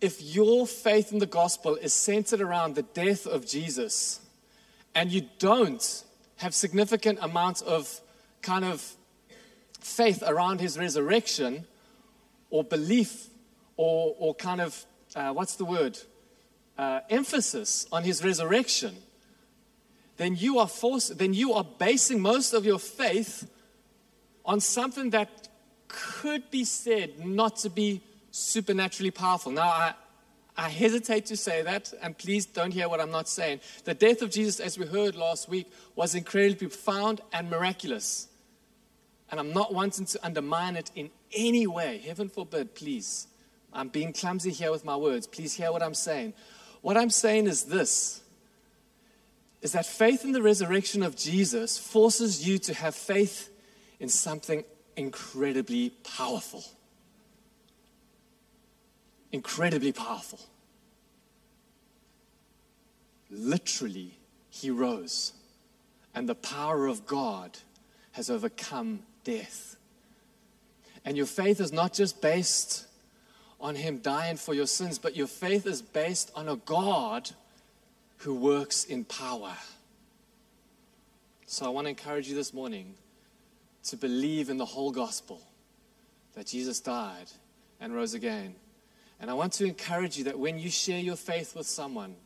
if 0.00 0.20
your 0.20 0.66
faith 0.66 1.12
in 1.12 1.18
the 1.18 1.26
gospel 1.26 1.76
is 1.76 1.92
centered 1.92 2.40
around 2.40 2.74
the 2.74 2.82
death 2.82 3.26
of 3.26 3.46
Jesus 3.46 4.20
and 4.94 5.10
you 5.10 5.28
don't 5.38 6.04
have 6.36 6.54
significant 6.54 7.20
amounts 7.22 7.62
of 7.62 8.00
kind 8.42 8.64
of 8.64 8.96
faith 9.84 10.22
around 10.26 10.60
his 10.60 10.78
resurrection 10.78 11.66
or 12.50 12.64
belief 12.64 13.28
or, 13.76 14.14
or 14.18 14.34
kind 14.34 14.60
of 14.60 14.84
uh, 15.14 15.32
what's 15.32 15.56
the 15.56 15.64
word? 15.64 15.98
Uh, 16.76 17.00
emphasis 17.08 17.86
on 17.92 18.02
his 18.02 18.24
resurrection, 18.24 18.96
then 20.16 20.34
you 20.34 20.58
are 20.58 20.66
forced, 20.66 21.18
then 21.18 21.34
you 21.34 21.52
are 21.52 21.64
basing 21.64 22.20
most 22.20 22.52
of 22.52 22.64
your 22.64 22.78
faith 22.78 23.48
on 24.44 24.60
something 24.60 25.10
that 25.10 25.48
could 25.88 26.50
be 26.50 26.64
said 26.64 27.24
not 27.24 27.56
to 27.56 27.70
be 27.70 28.00
supernaturally 28.30 29.12
powerful. 29.12 29.52
Now, 29.52 29.68
I, 29.68 29.94
I 30.56 30.68
hesitate 30.68 31.26
to 31.26 31.36
say 31.36 31.62
that, 31.62 31.92
and 32.02 32.16
please 32.18 32.46
don't 32.46 32.72
hear 32.72 32.88
what 32.88 33.00
I'm 33.00 33.10
not 33.10 33.28
saying. 33.28 33.60
The 33.84 33.94
death 33.94 34.22
of 34.22 34.30
Jesus, 34.30 34.58
as 34.58 34.76
we 34.78 34.86
heard 34.86 35.14
last 35.14 35.48
week, 35.48 35.70
was 35.94 36.14
incredibly 36.14 36.66
profound 36.66 37.20
and 37.32 37.48
miraculous. 37.48 38.28
And 39.30 39.40
I'm 39.40 39.52
not 39.52 39.72
wanting 39.72 40.06
to 40.06 40.24
undermine 40.24 40.76
it 40.76 40.90
in 40.94 41.10
any 41.34 41.66
way. 41.66 41.98
Heaven 41.98 42.28
forbid, 42.28 42.74
please. 42.74 43.26
I'm 43.72 43.88
being 43.88 44.12
clumsy 44.12 44.50
here 44.50 44.70
with 44.70 44.84
my 44.84 44.96
words. 44.96 45.26
Please 45.26 45.54
hear 45.54 45.72
what 45.72 45.82
I'm 45.82 45.94
saying. 45.94 46.34
What 46.82 46.96
I'm 46.96 47.10
saying 47.10 47.46
is 47.46 47.64
this 47.64 48.20
is 49.62 49.72
that 49.72 49.86
faith 49.86 50.24
in 50.24 50.32
the 50.32 50.42
resurrection 50.42 51.02
of 51.02 51.16
Jesus 51.16 51.78
forces 51.78 52.46
you 52.46 52.58
to 52.58 52.74
have 52.74 52.94
faith 52.94 53.48
in 53.98 54.10
something 54.10 54.62
incredibly 54.94 55.88
powerful. 55.88 56.62
Incredibly 59.32 59.90
powerful. 59.90 60.38
Literally, 63.30 64.18
he 64.50 64.70
rose, 64.70 65.32
and 66.14 66.28
the 66.28 66.34
power 66.34 66.86
of 66.86 67.06
God 67.06 67.56
has 68.12 68.28
overcome 68.28 69.00
death. 69.24 69.76
And 71.04 71.16
your 71.16 71.26
faith 71.26 71.60
is 71.60 71.72
not 71.72 71.92
just 71.92 72.22
based 72.22 72.86
on 73.60 73.74
Him 73.74 73.98
dying 73.98 74.36
for 74.36 74.54
your 74.54 74.66
sins, 74.66 74.98
but 74.98 75.16
your 75.16 75.26
faith 75.26 75.66
is 75.66 75.82
based 75.82 76.30
on 76.34 76.48
a 76.48 76.56
God 76.56 77.30
who 78.18 78.34
works 78.34 78.84
in 78.84 79.04
power. 79.04 79.54
So 81.46 81.66
I 81.66 81.68
want 81.68 81.86
to 81.86 81.90
encourage 81.90 82.28
you 82.28 82.34
this 82.34 82.54
morning 82.54 82.94
to 83.84 83.96
believe 83.96 84.48
in 84.48 84.56
the 84.56 84.64
whole 84.64 84.90
gospel 84.90 85.40
that 86.34 86.46
Jesus 86.46 86.80
died 86.80 87.30
and 87.80 87.94
rose 87.94 88.14
again. 88.14 88.54
And 89.20 89.30
I 89.30 89.34
want 89.34 89.52
to 89.54 89.64
encourage 89.64 90.16
you 90.16 90.24
that 90.24 90.38
when 90.38 90.58
you 90.58 90.70
share 90.70 90.98
your 91.00 91.16
faith 91.16 91.54
with 91.54 91.66
someone, 91.66 92.16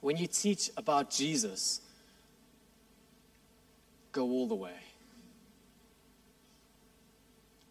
when 0.00 0.16
you 0.16 0.26
teach 0.26 0.70
about 0.76 1.10
Jesus, 1.10 1.80
go 4.12 4.22
all 4.24 4.46
the 4.46 4.54
way 4.54 4.72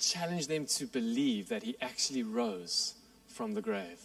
challenge 0.04 0.48
them 0.48 0.66
to 0.66 0.86
believe 0.86 1.50
that 1.50 1.64
he 1.64 1.76
actually 1.82 2.24
rose 2.24 2.96
from 3.28 3.54
the 3.54 3.62
grave. 3.62 4.00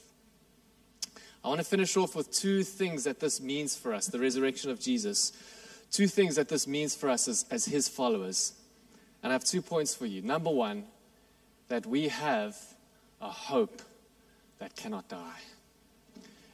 I 1.45 1.49
want 1.49 1.61
to 1.61 1.67
finish 1.67 1.97
off 1.97 2.15
with 2.15 2.31
two 2.31 2.63
things 2.63 3.05
that 3.05 3.21
this 3.21 3.41
means 3.41 3.77
for 3.77 3.95
us 3.95 4.07
the 4.07 4.19
resurrection 4.19 4.71
of 4.71 4.81
Jesus. 4.81 5.33
Two 5.91 6.07
things 6.07 6.37
that 6.37 6.49
this 6.49 6.67
means 6.67 6.95
for 6.95 7.09
us 7.09 7.29
as, 7.29 7.47
as 7.51 7.65
his 7.65 7.89
followers. 7.89 8.53
And 9.23 9.33
I 9.33 9.35
have 9.35 9.45
two 9.45 9.63
points 9.63 9.95
for 9.95 10.07
you. 10.07 10.23
Number 10.23 10.51
one, 10.51 10.85
that 11.69 11.87
we 11.87 12.09
have 12.09 12.57
a 13.21 13.31
hope 13.31 13.83
that 14.59 14.77
cannot 14.77 15.09
die. 15.09 15.41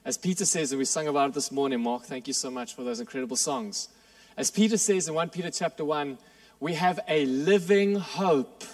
As 0.04 0.18
Peter 0.18 0.44
says, 0.44 0.70
and 0.70 0.78
we 0.78 0.84
sung 0.84 1.08
about 1.08 1.30
it 1.30 1.34
this 1.34 1.50
morning, 1.50 1.80
Mark, 1.80 2.04
thank 2.04 2.26
you 2.26 2.34
so 2.34 2.50
much 2.50 2.74
for 2.74 2.84
those 2.84 3.00
incredible 3.00 3.36
songs. 3.36 3.88
As 4.36 4.50
Peter 4.50 4.76
says 4.76 5.08
in 5.08 5.14
1 5.14 5.30
Peter 5.30 5.50
chapter 5.50 5.84
1, 5.84 6.18
we 6.60 6.74
have 6.74 7.00
a 7.08 7.24
living 7.26 7.96
hope 7.96 8.64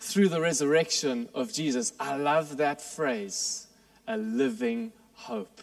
through 0.00 0.28
the 0.28 0.40
resurrection 0.40 1.28
of 1.34 1.52
Jesus. 1.52 1.92
I 1.98 2.16
love 2.16 2.58
that 2.58 2.80
phrase, 2.80 3.66
a 4.06 4.16
living 4.16 4.92
hope. 5.14 5.60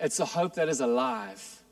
It's 0.00 0.20
a 0.20 0.24
hope 0.24 0.54
that 0.54 0.68
is 0.68 0.80
alive. 0.80 1.62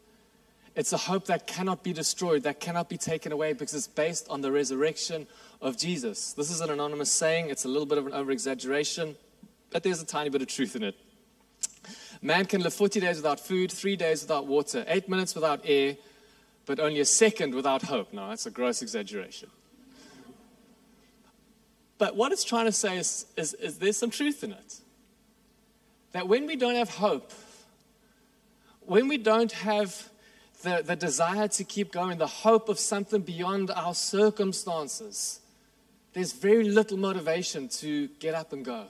It's 0.76 0.92
a 0.92 0.96
hope 0.96 1.26
that 1.26 1.46
cannot 1.46 1.83
be 1.83 1.92
destroyed, 1.92 2.44
that 2.44 2.61
cannot 2.61 2.88
be 2.88 2.96
taken 2.96 3.33
away 3.33 3.53
because 3.53 3.74
it's 3.74 3.88
based 3.88 4.29
on 4.31 4.40
the 4.40 4.53
resurrection 4.53 5.26
of 5.61 5.76
Jesus. 5.76 6.33
This 6.33 6.50
is 6.50 6.61
an 6.61 6.70
anonymous 6.70 7.11
saying, 7.11 7.50
it's 7.50 7.64
a 7.64 7.68
little 7.68 7.87
bit 7.87 7.98
of 7.98 8.07
an 8.07 8.12
over 8.12 8.31
exaggeration, 8.31 9.16
but 9.70 9.83
there's 9.83 10.00
a 10.00 10.07
tiny 10.07 10.31
bit 10.31 10.42
of 10.42 10.48
truth 10.48 10.76
in 10.76 10.85
it. 10.85 10.94
Man 12.22 12.44
can 12.44 12.62
live 12.62 12.74
40 12.74 13.00
days 13.00 13.16
without 13.16 13.40
food, 13.40 13.72
three 13.72 13.96
days 13.96 14.22
without 14.22 14.46
water, 14.46 14.85
eight 14.87 15.09
minutes 15.09 15.35
without 15.35 15.61
air, 15.64 15.96
but 16.66 16.79
only 16.79 17.00
a 17.00 17.05
second 17.05 17.55
without 17.55 17.83
hope. 17.83 18.12
No, 18.12 18.29
that's 18.29 18.46
a 18.46 18.50
gross 18.50 18.81
exaggeration. 18.83 19.50
But 22.01 22.17
what 22.17 22.33
it's 22.33 22.45
trying 22.45 22.65
to 22.65 22.73
say 22.73 22.97
is, 22.97 23.27
is, 23.37 23.53
is 23.53 23.77
there's 23.77 23.99
some 23.99 24.09
truth 24.09 24.43
in 24.43 24.53
it. 24.53 24.77
That 26.13 26.27
when 26.27 26.47
we 26.47 26.57
don't 26.57 26.77
have 26.77 26.89
hope, 26.89 27.31
when 28.81 29.07
we 29.07 29.19
don't 29.19 29.53
have 29.53 30.09
the, 30.63 30.83
the 30.83 30.97
desire 30.97 31.47
to 31.49 31.63
keep 31.63 31.93
going, 31.93 32.17
the 32.17 32.27
hope 32.27 32.71
of 32.71 32.79
something 32.79 33.21
beyond 33.21 33.71
our 33.71 33.93
circumstances, 33.95 35.41
there's 36.15 36.33
very 36.33 36.65
little 36.65 36.97
motivation 36.97 37.69
to 37.69 38.09
get 38.19 38.35
up 38.35 38.55
and 38.55 38.65
go. 38.65 38.87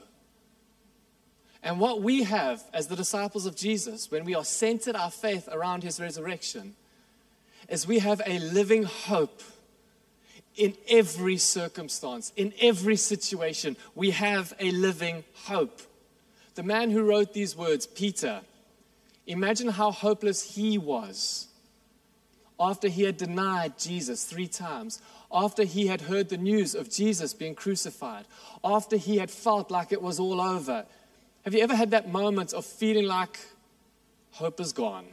And 1.61 1.81
what 1.81 2.01
we 2.01 2.23
have 2.23 2.63
as 2.73 2.87
the 2.87 2.95
disciples 2.95 3.45
of 3.45 3.57
Jesus, 3.57 4.09
when 4.09 4.23
we 4.23 4.35
are 4.35 4.45
centered 4.45 4.95
our 4.95 5.11
faith 5.11 5.49
around 5.51 5.83
his 5.83 5.99
resurrection, 5.99 6.75
is 7.67 7.85
we 7.85 7.99
have 7.99 8.21
a 8.25 8.39
living 8.39 8.83
hope 8.83 9.41
in 10.55 10.75
every 10.89 11.37
circumstance, 11.37 12.31
in 12.35 12.53
every 12.61 12.95
situation. 12.95 13.77
We 13.95 14.11
have 14.11 14.53
a 14.59 14.71
living 14.71 15.23
hope. 15.45 15.81
The 16.55 16.63
man 16.63 16.91
who 16.91 17.03
wrote 17.03 17.33
these 17.33 17.55
words, 17.55 17.87
Peter, 17.87 18.41
imagine 19.25 19.69
how 19.69 19.91
hopeless 19.91 20.55
he 20.55 20.77
was 20.77 21.47
after 22.59 22.87
he 22.87 23.03
had 23.03 23.17
denied 23.17 23.79
Jesus 23.79 24.23
three 24.23 24.47
times, 24.47 25.01
after 25.31 25.63
he 25.63 25.87
had 25.87 26.01
heard 26.01 26.29
the 26.29 26.37
news 26.37 26.75
of 26.75 26.91
Jesus 26.91 27.33
being 27.33 27.55
crucified, 27.55 28.25
after 28.63 28.97
he 28.97 29.17
had 29.17 29.31
felt 29.31 29.71
like 29.71 29.91
it 29.91 30.01
was 30.01 30.19
all 30.19 30.39
over. 30.39 30.85
Have 31.43 31.55
you 31.55 31.61
ever 31.61 31.75
had 31.75 31.91
that 31.91 32.09
moment 32.09 32.53
of 32.53 32.65
feeling 32.65 33.05
like 33.05 33.39
hope 34.31 34.59
is 34.59 34.73
gone? 34.73 35.07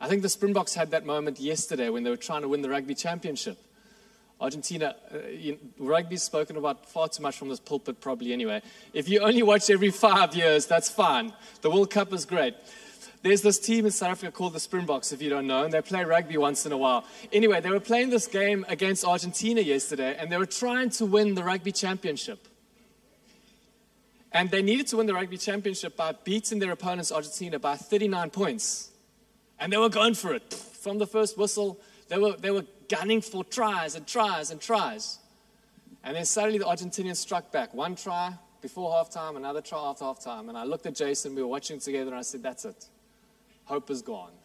I 0.00 0.08
think 0.08 0.22
the 0.22 0.28
Springboks 0.28 0.74
had 0.74 0.90
that 0.92 1.04
moment 1.04 1.38
yesterday 1.38 1.90
when 1.90 2.02
they 2.02 2.10
were 2.10 2.16
trying 2.16 2.42
to 2.42 2.48
win 2.48 2.62
the 2.62 2.70
rugby 2.70 2.94
championship. 2.94 3.58
Argentina, 4.44 4.94
uh, 5.10 5.16
rugby's 5.78 6.22
spoken 6.22 6.58
about 6.58 6.84
far 6.84 7.08
too 7.08 7.22
much 7.22 7.38
from 7.38 7.48
this 7.48 7.60
pulpit, 7.60 7.98
probably 7.98 8.30
anyway. 8.30 8.60
If 8.92 9.08
you 9.08 9.20
only 9.20 9.42
watch 9.42 9.70
every 9.70 9.90
five 9.90 10.34
years, 10.34 10.66
that's 10.66 10.90
fine. 10.90 11.32
The 11.62 11.70
World 11.70 11.90
Cup 11.90 12.12
is 12.12 12.26
great. 12.26 12.54
There's 13.22 13.40
this 13.40 13.58
team 13.58 13.86
in 13.86 13.90
South 13.90 14.10
Africa 14.10 14.32
called 14.32 14.52
the 14.52 14.60
Springboks, 14.60 15.10
if 15.12 15.22
you 15.22 15.30
don't 15.30 15.46
know, 15.46 15.64
and 15.64 15.72
they 15.72 15.80
play 15.80 16.04
rugby 16.04 16.36
once 16.36 16.66
in 16.66 16.72
a 16.72 16.76
while. 16.76 17.06
Anyway, 17.32 17.62
they 17.62 17.70
were 17.70 17.80
playing 17.80 18.10
this 18.10 18.26
game 18.26 18.66
against 18.68 19.02
Argentina 19.02 19.62
yesterday, 19.62 20.14
and 20.18 20.30
they 20.30 20.36
were 20.36 20.44
trying 20.44 20.90
to 20.90 21.06
win 21.06 21.34
the 21.34 21.42
rugby 21.42 21.72
championship. 21.72 22.46
And 24.30 24.50
they 24.50 24.60
needed 24.60 24.88
to 24.88 24.98
win 24.98 25.06
the 25.06 25.14
rugby 25.14 25.38
championship 25.38 25.96
by 25.96 26.12
beating 26.12 26.58
their 26.58 26.72
opponents, 26.72 27.10
Argentina, 27.10 27.58
by 27.58 27.76
39 27.76 28.28
points. 28.28 28.90
And 29.58 29.72
they 29.72 29.78
were 29.78 29.88
going 29.88 30.12
for 30.12 30.34
it. 30.34 30.52
From 30.52 30.98
the 30.98 31.06
first 31.06 31.38
whistle, 31.38 31.80
they 32.08 32.18
were, 32.18 32.36
they 32.36 32.50
were 32.50 32.66
gunning 32.88 33.20
for 33.20 33.44
tries 33.44 33.94
and 33.94 34.06
tries 34.06 34.50
and 34.50 34.60
tries. 34.60 35.18
And 36.02 36.16
then 36.16 36.24
suddenly 36.24 36.58
the 36.58 36.64
Argentinians 36.64 37.16
struck 37.16 37.50
back. 37.50 37.72
One 37.74 37.96
try 37.96 38.34
before 38.60 38.92
halftime, 38.92 39.36
another 39.36 39.60
try 39.60 39.78
after 39.78 40.04
halftime. 40.04 40.48
And 40.48 40.56
I 40.56 40.64
looked 40.64 40.86
at 40.86 40.94
Jason, 40.94 41.34
we 41.34 41.42
were 41.42 41.48
watching 41.48 41.78
together, 41.78 42.10
and 42.10 42.18
I 42.18 42.22
said, 42.22 42.42
That's 42.42 42.64
it 42.64 42.88
hope 43.64 43.90
is 43.90 44.02
gone. 44.02 44.32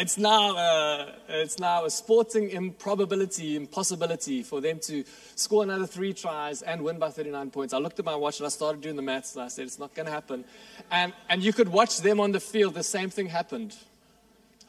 It's 0.00 0.18
now, 0.18 0.56
a, 0.56 1.14
it's 1.28 1.60
now 1.60 1.84
a 1.84 1.90
sporting 1.90 2.50
improbability, 2.50 3.54
impossibility 3.54 4.42
for 4.42 4.60
them 4.60 4.80
to 4.80 5.04
score 5.36 5.62
another 5.62 5.86
three 5.86 6.12
tries 6.12 6.62
and 6.62 6.82
win 6.82 6.98
by 6.98 7.10
39 7.10 7.50
points. 7.50 7.74
I 7.74 7.78
looked 7.78 7.98
at 8.00 8.04
my 8.04 8.16
watch 8.16 8.40
and 8.40 8.46
I 8.46 8.48
started 8.48 8.80
doing 8.80 8.96
the 8.96 9.02
maths 9.02 9.36
and 9.36 9.44
I 9.44 9.48
said, 9.48 9.66
it's 9.66 9.78
not 9.78 9.94
going 9.94 10.06
to 10.06 10.12
happen. 10.12 10.44
And, 10.90 11.12
and 11.28 11.42
you 11.42 11.52
could 11.52 11.68
watch 11.68 12.00
them 12.00 12.18
on 12.18 12.32
the 12.32 12.40
field, 12.40 12.74
the 12.74 12.82
same 12.82 13.10
thing 13.10 13.26
happened. 13.26 13.76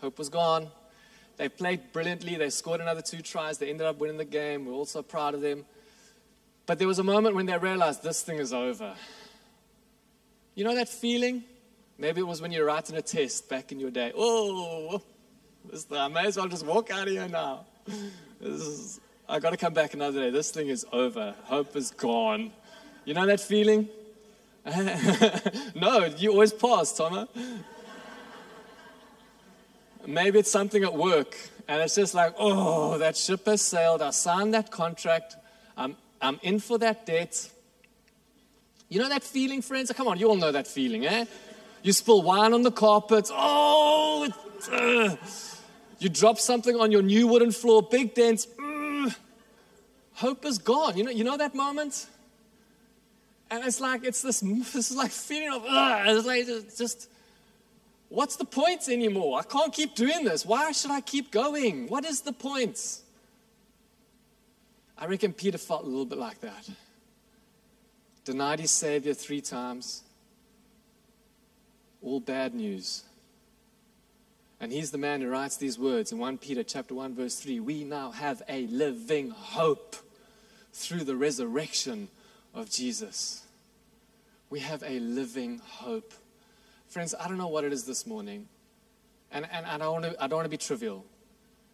Hope 0.02 0.20
was 0.20 0.30
gone. 0.30 0.68
They 1.40 1.48
played 1.48 1.94
brilliantly. 1.94 2.36
They 2.36 2.50
scored 2.50 2.82
another 2.82 3.02
two 3.02 3.22
tries. 3.22 3.60
They 3.60 3.70
ended 3.70 3.88
up 3.88 3.98
winning 3.98 4.18
the 4.18 4.26
game. 4.26 4.66
We're 4.66 4.74
all 4.74 4.86
so 4.86 5.02
proud 5.02 5.34
of 5.34 5.40
them. 5.40 5.64
But 6.66 6.80
there 6.80 6.88
was 6.88 7.00
a 7.00 7.04
moment 7.04 7.34
when 7.34 7.46
they 7.46 7.58
realized 7.58 8.04
this 8.04 8.22
thing 8.22 8.40
is 8.40 8.52
over. 8.52 8.94
You 10.54 10.66
know 10.66 10.76
that 10.76 10.90
feeling? 10.90 11.46
Maybe 11.98 12.20
it 12.20 12.28
was 12.28 12.42
when 12.42 12.52
you 12.52 12.60
were 12.60 12.66
writing 12.66 12.98
a 12.98 13.02
test 13.02 13.48
back 13.48 13.72
in 13.72 13.80
your 13.80 13.90
day. 13.90 14.12
Oh, 14.18 15.02
I 15.92 16.10
may 16.10 16.26
as 16.26 16.36
well 16.36 16.50
just 16.50 16.66
walk 16.66 16.92
out 16.92 17.08
of 17.08 17.14
here 17.14 17.30
now. 17.30 17.66
Is, 18.42 19.00
I 19.30 19.40
got 19.40 19.52
to 19.52 19.58
come 19.58 19.74
back 19.74 19.94
another 19.94 20.20
day. 20.20 20.32
This 20.32 20.52
thing 20.52 20.68
is 20.68 20.86
over. 20.92 21.34
Hope 21.46 21.74
is 21.78 21.92
gone. 21.92 22.52
You 23.06 23.14
know 23.14 23.26
that 23.26 23.40
feeling? 23.40 23.88
no, 25.74 26.04
you 26.18 26.32
always 26.32 26.52
pass, 26.52 26.92
Thomas. 26.92 27.30
Maybe 30.06 30.40
it's 30.40 30.52
something 30.52 30.84
at 30.84 30.94
work, 30.94 31.36
and 31.68 31.82
it's 31.82 31.96
just 31.96 32.14
like, 32.14 32.34
oh, 32.38 32.98
that 32.98 33.18
ship 33.18 33.46
has 33.46 33.62
sailed. 33.62 34.02
I 34.02 34.12
signed 34.12 34.54
that 34.54 34.72
contract. 34.72 35.36
I'm, 35.78 35.96
I'm 36.22 36.40
in 36.42 36.60
for 36.60 36.78
that 36.80 37.06
debt. 37.06 37.50
You 38.88 39.00
know 39.00 39.10
that 39.10 39.24
feeling, 39.24 39.62
friends? 39.62 39.92
Come 39.92 40.08
on, 40.08 40.18
you 40.18 40.28
all 40.28 40.36
know 40.36 40.52
that 40.52 40.68
feeling, 40.68 41.06
eh? 41.06 41.26
You 41.84 41.94
spill 41.94 42.22
wine 42.22 42.54
on 42.54 42.64
the 42.64 42.72
carpet. 42.72 43.30
Oh, 43.32 44.28
uh, 44.72 45.16
you 46.00 46.10
drop 46.10 46.40
something 46.40 46.76
on 46.76 46.92
your 46.92 47.02
new 47.02 47.28
wooden 47.28 47.52
floor, 47.52 47.84
big 47.84 48.16
dents. 48.16 48.48
Mm, 48.58 49.16
hope 50.14 50.46
is 50.46 50.58
gone. 50.58 50.98
You 50.98 51.04
know, 51.04 51.12
you 51.12 51.24
know 51.24 51.38
that 51.38 51.54
moment? 51.54 52.08
And 53.52 53.64
it's 53.64 53.80
like, 53.80 54.04
it's 54.04 54.22
this, 54.22 54.40
this 54.44 54.92
is 54.92 54.96
like 54.96 55.12
feeling 55.12 55.54
of, 55.54 55.66
uh, 55.66 56.04
it's 56.08 56.26
like, 56.26 56.46
it's 56.48 56.78
just, 56.78 57.10
what's 58.10 58.36
the 58.36 58.46
point 58.46 58.90
anymore? 58.90 59.40
I 59.40 59.44
can't 59.44 59.74
keep 59.74 59.96
doing 59.96 60.26
this. 60.26 60.46
Why 60.46 60.72
should 60.72 60.92
I 60.92 61.02
keep 61.02 61.32
going? 61.32 61.88
What 61.88 62.06
is 62.06 62.22
the 62.22 62.34
point? 62.34 63.02
I 64.98 65.06
reckon 65.06 65.32
Peter 65.32 65.58
felt 65.58 65.84
a 65.84 65.88
little 65.88 66.06
bit 66.06 66.18
like 66.18 66.42
that. 66.42 66.70
Denied 68.26 68.60
his 68.60 68.72
Savior 68.72 69.14
three 69.14 69.42
times 69.42 70.04
all 72.02 72.20
bad 72.20 72.54
news. 72.54 73.04
And 74.60 74.72
he's 74.72 74.92
the 74.92 74.98
man 74.98 75.22
who 75.22 75.30
writes 75.30 75.58
these 75.58 75.80
words 75.80 76.12
in 76.12 76.18
1 76.18 76.38
Peter 76.38 76.64
chapter 76.64 76.94
1 76.94 77.16
verse 77.16 77.36
3. 77.36 77.60
We 77.60 77.84
now 77.84 78.12
have 78.12 78.42
a 78.50 78.68
living 78.68 79.30
hope 79.30 79.96
through 80.74 81.06
the 81.06 81.16
resurrection 81.16 82.10
of 82.54 82.70
Jesus. 82.70 83.46
We 84.50 84.60
have 84.60 84.84
a 84.84 85.00
living 85.00 85.62
hope. 85.64 86.14
Friends, 86.90 87.16
I 87.20 87.28
don't 87.28 87.38
know 87.38 87.48
what 87.48 87.64
it 87.64 87.72
is 87.72 87.84
this 87.84 88.06
morning. 88.06 88.48
And, 89.32 89.46
and, 89.52 89.66
and 89.66 89.82
I, 89.82 89.86
don't 89.86 90.02
want 90.02 90.06
to, 90.06 90.24
I 90.24 90.28
don't 90.28 90.38
want 90.38 90.46
to 90.46 90.50
be 90.50 90.58
trivial. 90.58 91.06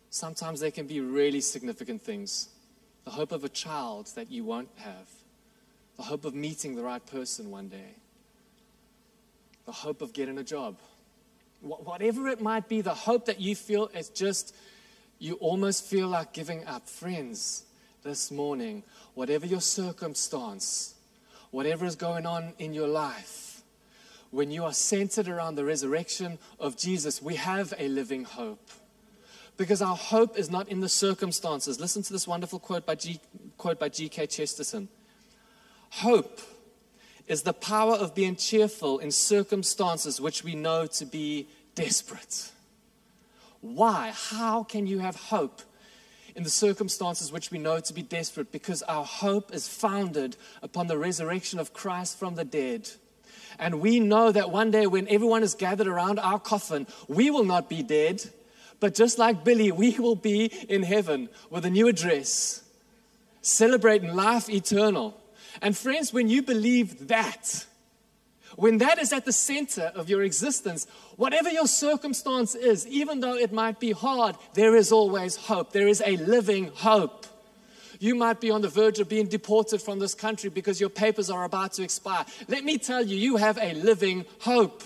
Sometimes 0.09 0.59
they 0.59 0.71
can 0.71 0.87
be 0.87 0.99
really 0.99 1.41
significant 1.41 2.01
things. 2.01 2.49
The 3.05 3.11
hope 3.11 3.31
of 3.31 3.43
a 3.43 3.49
child 3.49 4.11
that 4.15 4.29
you 4.29 4.43
won't 4.43 4.69
have. 4.77 5.09
The 5.97 6.03
hope 6.03 6.25
of 6.25 6.35
meeting 6.35 6.75
the 6.75 6.83
right 6.83 7.05
person 7.05 7.49
one 7.49 7.69
day 7.69 7.95
the 9.65 9.71
hope 9.71 10.01
of 10.01 10.13
getting 10.13 10.37
a 10.37 10.43
job. 10.43 10.77
Whatever 11.61 12.27
it 12.27 12.39
might 12.39 12.69
be, 12.69 12.81
the 12.81 12.93
hope 12.93 13.25
that 13.25 13.41
you 13.41 13.55
feel 13.55 13.87
is 13.87 14.09
just, 14.09 14.55
you 15.17 15.33
almost 15.35 15.83
feel 15.83 16.07
like 16.07 16.33
giving 16.33 16.65
up. 16.65 16.87
Friends, 16.87 17.63
this 18.03 18.29
morning, 18.29 18.83
whatever 19.15 19.47
your 19.47 19.61
circumstance, 19.61 20.93
whatever 21.49 21.85
is 21.85 21.95
going 21.95 22.27
on 22.27 22.53
in 22.59 22.73
your 22.73 22.87
life, 22.87 23.54
when 24.35 24.51
you 24.51 24.65
are 24.65 24.73
centered 24.73 25.27
around 25.27 25.55
the 25.55 25.65
resurrection 25.65 26.37
of 26.59 26.77
Jesus, 26.77 27.21
we 27.21 27.35
have 27.35 27.73
a 27.77 27.87
living 27.87 28.25
hope. 28.25 28.69
Because 29.57 29.81
our 29.81 29.95
hope 29.95 30.37
is 30.37 30.51
not 30.51 30.67
in 30.67 30.81
the 30.81 30.89
circumstances. 30.89 31.79
Listen 31.79 32.03
to 32.03 32.11
this 32.11 32.27
wonderful 32.27 32.59
quote 32.59 32.85
by, 32.85 32.95
G, 32.95 33.21
quote 33.57 33.79
by 33.79 33.87
G.K. 33.87 34.27
Chesterton. 34.27 34.89
Hope 35.89 36.41
is 37.27 37.43
the 37.43 37.53
power 37.53 37.93
of 37.93 38.13
being 38.13 38.35
cheerful 38.35 38.99
in 38.99 39.11
circumstances 39.11 40.19
which 40.19 40.43
we 40.43 40.53
know 40.53 40.85
to 40.87 41.05
be 41.05 41.47
desperate. 41.73 42.51
Why? 43.61 44.11
How 44.13 44.63
can 44.63 44.85
you 44.85 44.99
have 44.99 45.15
hope 45.15 45.61
in 46.35 46.43
the 46.43 46.49
circumstances 46.49 47.31
which 47.31 47.49
we 47.49 47.57
know 47.57 47.79
to 47.79 47.93
be 47.93 48.01
desperate 48.01 48.51
because 48.51 48.83
our 48.83 49.05
hope 49.05 49.53
is 49.53 49.69
founded 49.69 50.35
upon 50.61 50.87
the 50.87 50.97
resurrection 50.97 51.59
of 51.59 51.73
Christ 51.73 52.19
from 52.19 52.35
the 52.35 52.43
dead. 52.43 52.89
And 53.59 53.81
we 53.81 53.99
know 53.99 54.31
that 54.31 54.51
one 54.51 54.71
day 54.71 54.87
when 54.87 55.07
everyone 55.07 55.43
is 55.43 55.55
gathered 55.55 55.87
around 55.87 56.19
our 56.19 56.39
coffin, 56.39 56.87
we 57.07 57.29
will 57.29 57.45
not 57.45 57.69
be 57.69 57.83
dead, 57.83 58.23
but 58.79 58.93
just 58.93 59.17
like 59.17 59.43
Billy, 59.43 59.71
we 59.71 59.97
will 59.97 60.15
be 60.15 60.45
in 60.45 60.83
heaven 60.83 61.29
with 61.49 61.65
a 61.65 61.69
new 61.69 61.87
address, 61.87 62.63
celebrating 63.41 64.13
life 64.13 64.49
eternal. 64.49 65.19
And 65.61 65.75
friends, 65.77 66.11
when 66.11 66.27
you 66.27 66.41
believe 66.41 67.07
that, 67.07 67.65
when 68.55 68.77
that 68.79 68.99
is 68.99 69.11
at 69.13 69.25
the 69.25 69.33
center 69.33 69.91
of 69.95 70.09
your 70.09 70.23
existence, 70.23 70.87
whatever 71.15 71.49
your 71.49 71.67
circumstance 71.67 72.55
is, 72.55 72.85
even 72.87 73.19
though 73.19 73.35
it 73.35 73.51
might 73.51 73.79
be 73.79 73.91
hard, 73.91 74.35
there 74.53 74.75
is 74.75 74.91
always 74.91 75.35
hope. 75.35 75.71
There 75.71 75.87
is 75.87 76.01
a 76.05 76.17
living 76.17 76.71
hope. 76.73 77.24
You 77.99 78.15
might 78.15 78.41
be 78.41 78.51
on 78.51 78.61
the 78.61 78.69
verge 78.69 78.99
of 78.99 79.09
being 79.09 79.27
deported 79.27 79.81
from 79.81 79.99
this 79.99 80.13
country 80.13 80.49
because 80.49 80.79
your 80.79 80.89
papers 80.89 81.29
are 81.29 81.43
about 81.43 81.73
to 81.73 81.83
expire. 81.83 82.25
Let 82.47 82.63
me 82.63 82.77
tell 82.77 83.05
you, 83.05 83.17
you 83.17 83.37
have 83.37 83.57
a 83.57 83.73
living 83.73 84.25
hope. 84.39 84.83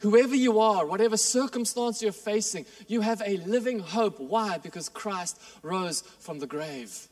Whoever 0.00 0.36
you 0.36 0.60
are, 0.60 0.86
whatever 0.86 1.16
circumstance 1.16 2.02
you're 2.02 2.12
facing, 2.12 2.66
you 2.86 3.00
have 3.00 3.20
a 3.24 3.38
living 3.38 3.80
hope. 3.80 4.20
Why? 4.20 4.58
Because 4.58 4.88
Christ 4.88 5.40
rose 5.62 6.02
from 6.20 6.38
the 6.38 6.46
grave. 6.46 7.08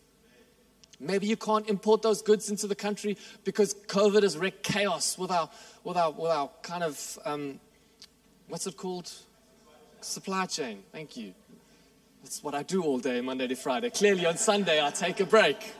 Maybe 1.00 1.26
you 1.26 1.36
can't 1.36 1.68
import 1.68 2.02
those 2.02 2.22
goods 2.22 2.48
into 2.48 2.66
the 2.66 2.74
country 2.74 3.18
because 3.44 3.74
COVID 3.74 4.22
has 4.22 4.38
wreaked 4.38 4.62
chaos 4.62 5.18
with 5.18 5.30
our, 5.30 5.50
with 5.84 5.96
our, 5.96 6.10
with 6.10 6.30
our 6.30 6.48
kind 6.62 6.82
of, 6.82 7.18
um, 7.24 7.60
what's 8.48 8.66
it 8.66 8.76
called? 8.76 9.12
Supply 10.00 10.46
chain. 10.46 10.84
Thank 10.92 11.16
you. 11.16 11.34
That's 12.26 12.42
what 12.42 12.56
I 12.56 12.64
do 12.64 12.82
all 12.82 12.98
day, 12.98 13.20
Monday 13.20 13.46
to 13.46 13.54
Friday. 13.54 13.88
Clearly, 13.88 14.26
on 14.26 14.36
Sunday, 14.36 14.84
I 14.84 14.90
take 14.90 15.20
a 15.20 15.24
break. 15.24 15.74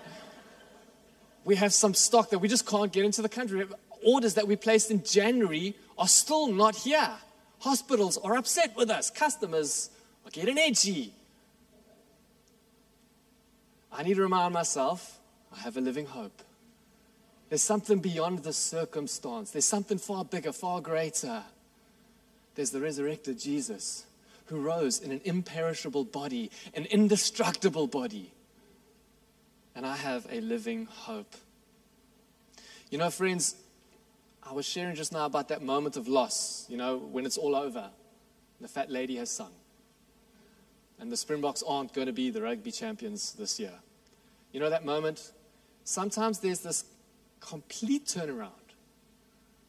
We 1.45 1.57
have 1.57 1.75
some 1.75 1.93
stock 1.93 2.31
that 2.31 2.39
we 2.39 2.47
just 2.47 2.65
can't 2.65 2.93
get 2.93 3.05
into 3.05 3.21
the 3.21 3.29
country. 3.29 3.67
Orders 4.07 4.35
that 4.35 4.47
we 4.47 4.55
placed 4.55 4.93
in 4.93 5.03
January 5.03 5.75
are 5.99 6.07
still 6.07 6.47
not 6.47 6.77
here. 6.77 7.11
Hospitals 7.59 8.17
are 8.19 8.37
upset 8.37 8.77
with 8.77 8.91
us. 8.91 9.11
Customers 9.11 9.91
are 10.25 10.31
getting 10.31 10.57
edgy. 10.57 11.13
I 13.91 14.05
need 14.05 14.15
to 14.15 14.23
remind 14.23 14.55
myself 14.55 15.19
I 15.53 15.59
have 15.63 15.77
a 15.77 15.81
living 15.81 16.07
hope. 16.07 16.43
There's 17.49 17.61
something 17.61 17.99
beyond 17.99 18.45
the 18.45 18.53
circumstance, 18.53 19.51
there's 19.51 19.65
something 19.65 19.99
far 19.99 20.25
bigger, 20.25 20.53
far 20.53 20.81
greater. 20.81 21.43
There's 22.55 22.71
the 22.71 22.81
resurrected 22.81 23.41
Jesus 23.41 24.06
who 24.47 24.61
rose 24.61 25.01
in 25.01 25.13
an 25.13 25.21
imperishable 25.25 26.05
body, 26.05 26.51
an 26.75 26.87
indestructible 26.87 27.87
body. 27.87 28.33
And 29.75 29.85
I 29.85 29.97
have 29.97 30.27
a 30.31 30.41
living 30.41 30.87
hope. 30.87 31.35
You 32.91 32.99
know, 32.99 33.11
friends, 33.11 33.57
I 34.43 34.53
was 34.53 34.65
sharing 34.65 34.95
just 34.95 35.13
now 35.13 35.27
about 35.27 35.49
that 35.49 35.63
moment 35.63 35.97
of 35.97 36.07
loss, 36.09 36.67
you 36.69 36.77
know, 36.77 36.97
when 36.97 37.27
it's 37.27 37.37
all 37.37 37.57
over. 37.57 37.91
The 38.61 38.69
fat 38.69 38.91
lady 38.91 39.17
has 39.17 39.31
sung. 39.31 39.53
And 40.99 41.13
the 41.13 41.17
Springboks 41.17 41.63
aren't 41.67 41.93
going 41.93 42.07
to 42.07 42.13
be 42.13 42.31
the 42.31 42.41
rugby 42.41 42.71
champions 42.71 43.33
this 43.33 43.61
year. 43.61 43.73
You 44.53 44.61
know 44.61 44.71
that 44.71 44.85
moment? 44.85 45.33
Sometimes 45.85 46.39
there's 46.39 46.61
this 46.61 46.85
complete 47.41 48.07
turnaround. 48.07 48.51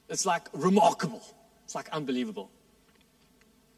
It's 0.07 0.25
like 0.25 0.47
remarkable. 0.53 1.23
It's 1.65 1.75
like 1.75 1.89
unbelievable. 1.89 2.49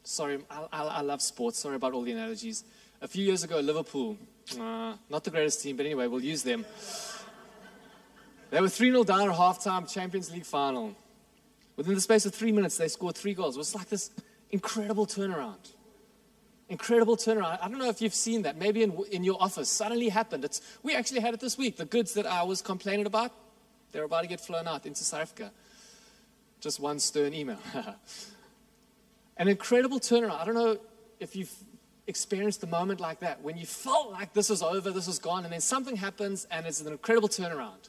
Sorry, 0.02 0.38
I, 0.50 0.66
I, 0.72 0.82
I 0.84 1.00
love 1.02 1.22
sports. 1.22 1.58
Sorry 1.58 1.76
about 1.76 1.92
all 1.92 2.02
the 2.02 2.12
analogies. 2.12 2.64
A 3.02 3.08
few 3.08 3.24
years 3.24 3.44
ago, 3.44 3.60
Liverpool, 3.60 4.16
uh, 4.58 4.94
not 5.08 5.24
the 5.24 5.30
greatest 5.30 5.62
team, 5.62 5.76
but 5.76 5.86
anyway, 5.86 6.06
we'll 6.06 6.22
use 6.22 6.42
them. 6.42 6.64
They 8.50 8.60
were 8.60 8.68
3 8.68 8.90
0 8.90 9.04
down 9.04 9.30
at 9.30 9.36
halftime, 9.36 9.90
Champions 9.90 10.30
League 10.32 10.44
final. 10.44 10.94
Within 11.76 11.94
the 11.94 12.00
space 12.00 12.26
of 12.26 12.34
three 12.34 12.52
minutes, 12.52 12.76
they 12.76 12.88
scored 12.88 13.16
three 13.16 13.32
goals. 13.32 13.56
It 13.56 13.58
was 13.58 13.74
like 13.74 13.88
this 13.88 14.10
incredible 14.50 15.06
turnaround. 15.06 15.72
Incredible 16.68 17.16
turnaround. 17.16 17.58
I 17.62 17.68
don't 17.68 17.78
know 17.78 17.88
if 17.88 18.02
you've 18.02 18.14
seen 18.14 18.42
that. 18.42 18.56
Maybe 18.56 18.82
in, 18.82 18.96
in 19.10 19.24
your 19.24 19.40
office, 19.40 19.68
suddenly 19.68 20.08
happened. 20.08 20.44
It's, 20.44 20.60
we 20.82 20.94
actually 20.94 21.20
had 21.20 21.34
it 21.34 21.40
this 21.40 21.56
week. 21.56 21.76
The 21.76 21.84
goods 21.84 22.12
that 22.14 22.26
I 22.26 22.42
was 22.42 22.60
complaining 22.60 23.06
about, 23.06 23.32
they're 23.92 24.04
about 24.04 24.22
to 24.22 24.28
get 24.28 24.40
flown 24.40 24.68
out 24.68 24.84
into 24.84 25.04
South 25.04 25.22
Africa. 25.22 25.52
Just 26.60 26.80
one 26.80 26.98
stern 26.98 27.32
email. 27.32 27.58
An 29.40 29.48
incredible 29.48 29.98
turnaround. 29.98 30.38
I 30.38 30.44
don't 30.44 30.54
know 30.54 30.76
if 31.18 31.34
you've 31.34 31.54
experienced 32.06 32.62
a 32.62 32.66
moment 32.66 33.00
like 33.00 33.20
that 33.20 33.40
when 33.40 33.56
you 33.56 33.64
felt 33.64 34.12
like 34.12 34.34
this 34.34 34.50
is 34.50 34.62
over, 34.62 34.90
this 34.90 35.08
is 35.08 35.18
gone, 35.18 35.44
and 35.44 35.52
then 35.52 35.62
something 35.62 35.96
happens 35.96 36.46
and 36.50 36.66
it's 36.66 36.82
an 36.82 36.88
incredible 36.88 37.28
turnaround. 37.30 37.88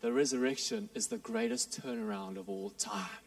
The 0.00 0.10
resurrection 0.10 0.88
is 0.94 1.08
the 1.08 1.18
greatest 1.18 1.82
turnaround 1.82 2.38
of 2.38 2.48
all 2.48 2.70
time. 2.70 3.20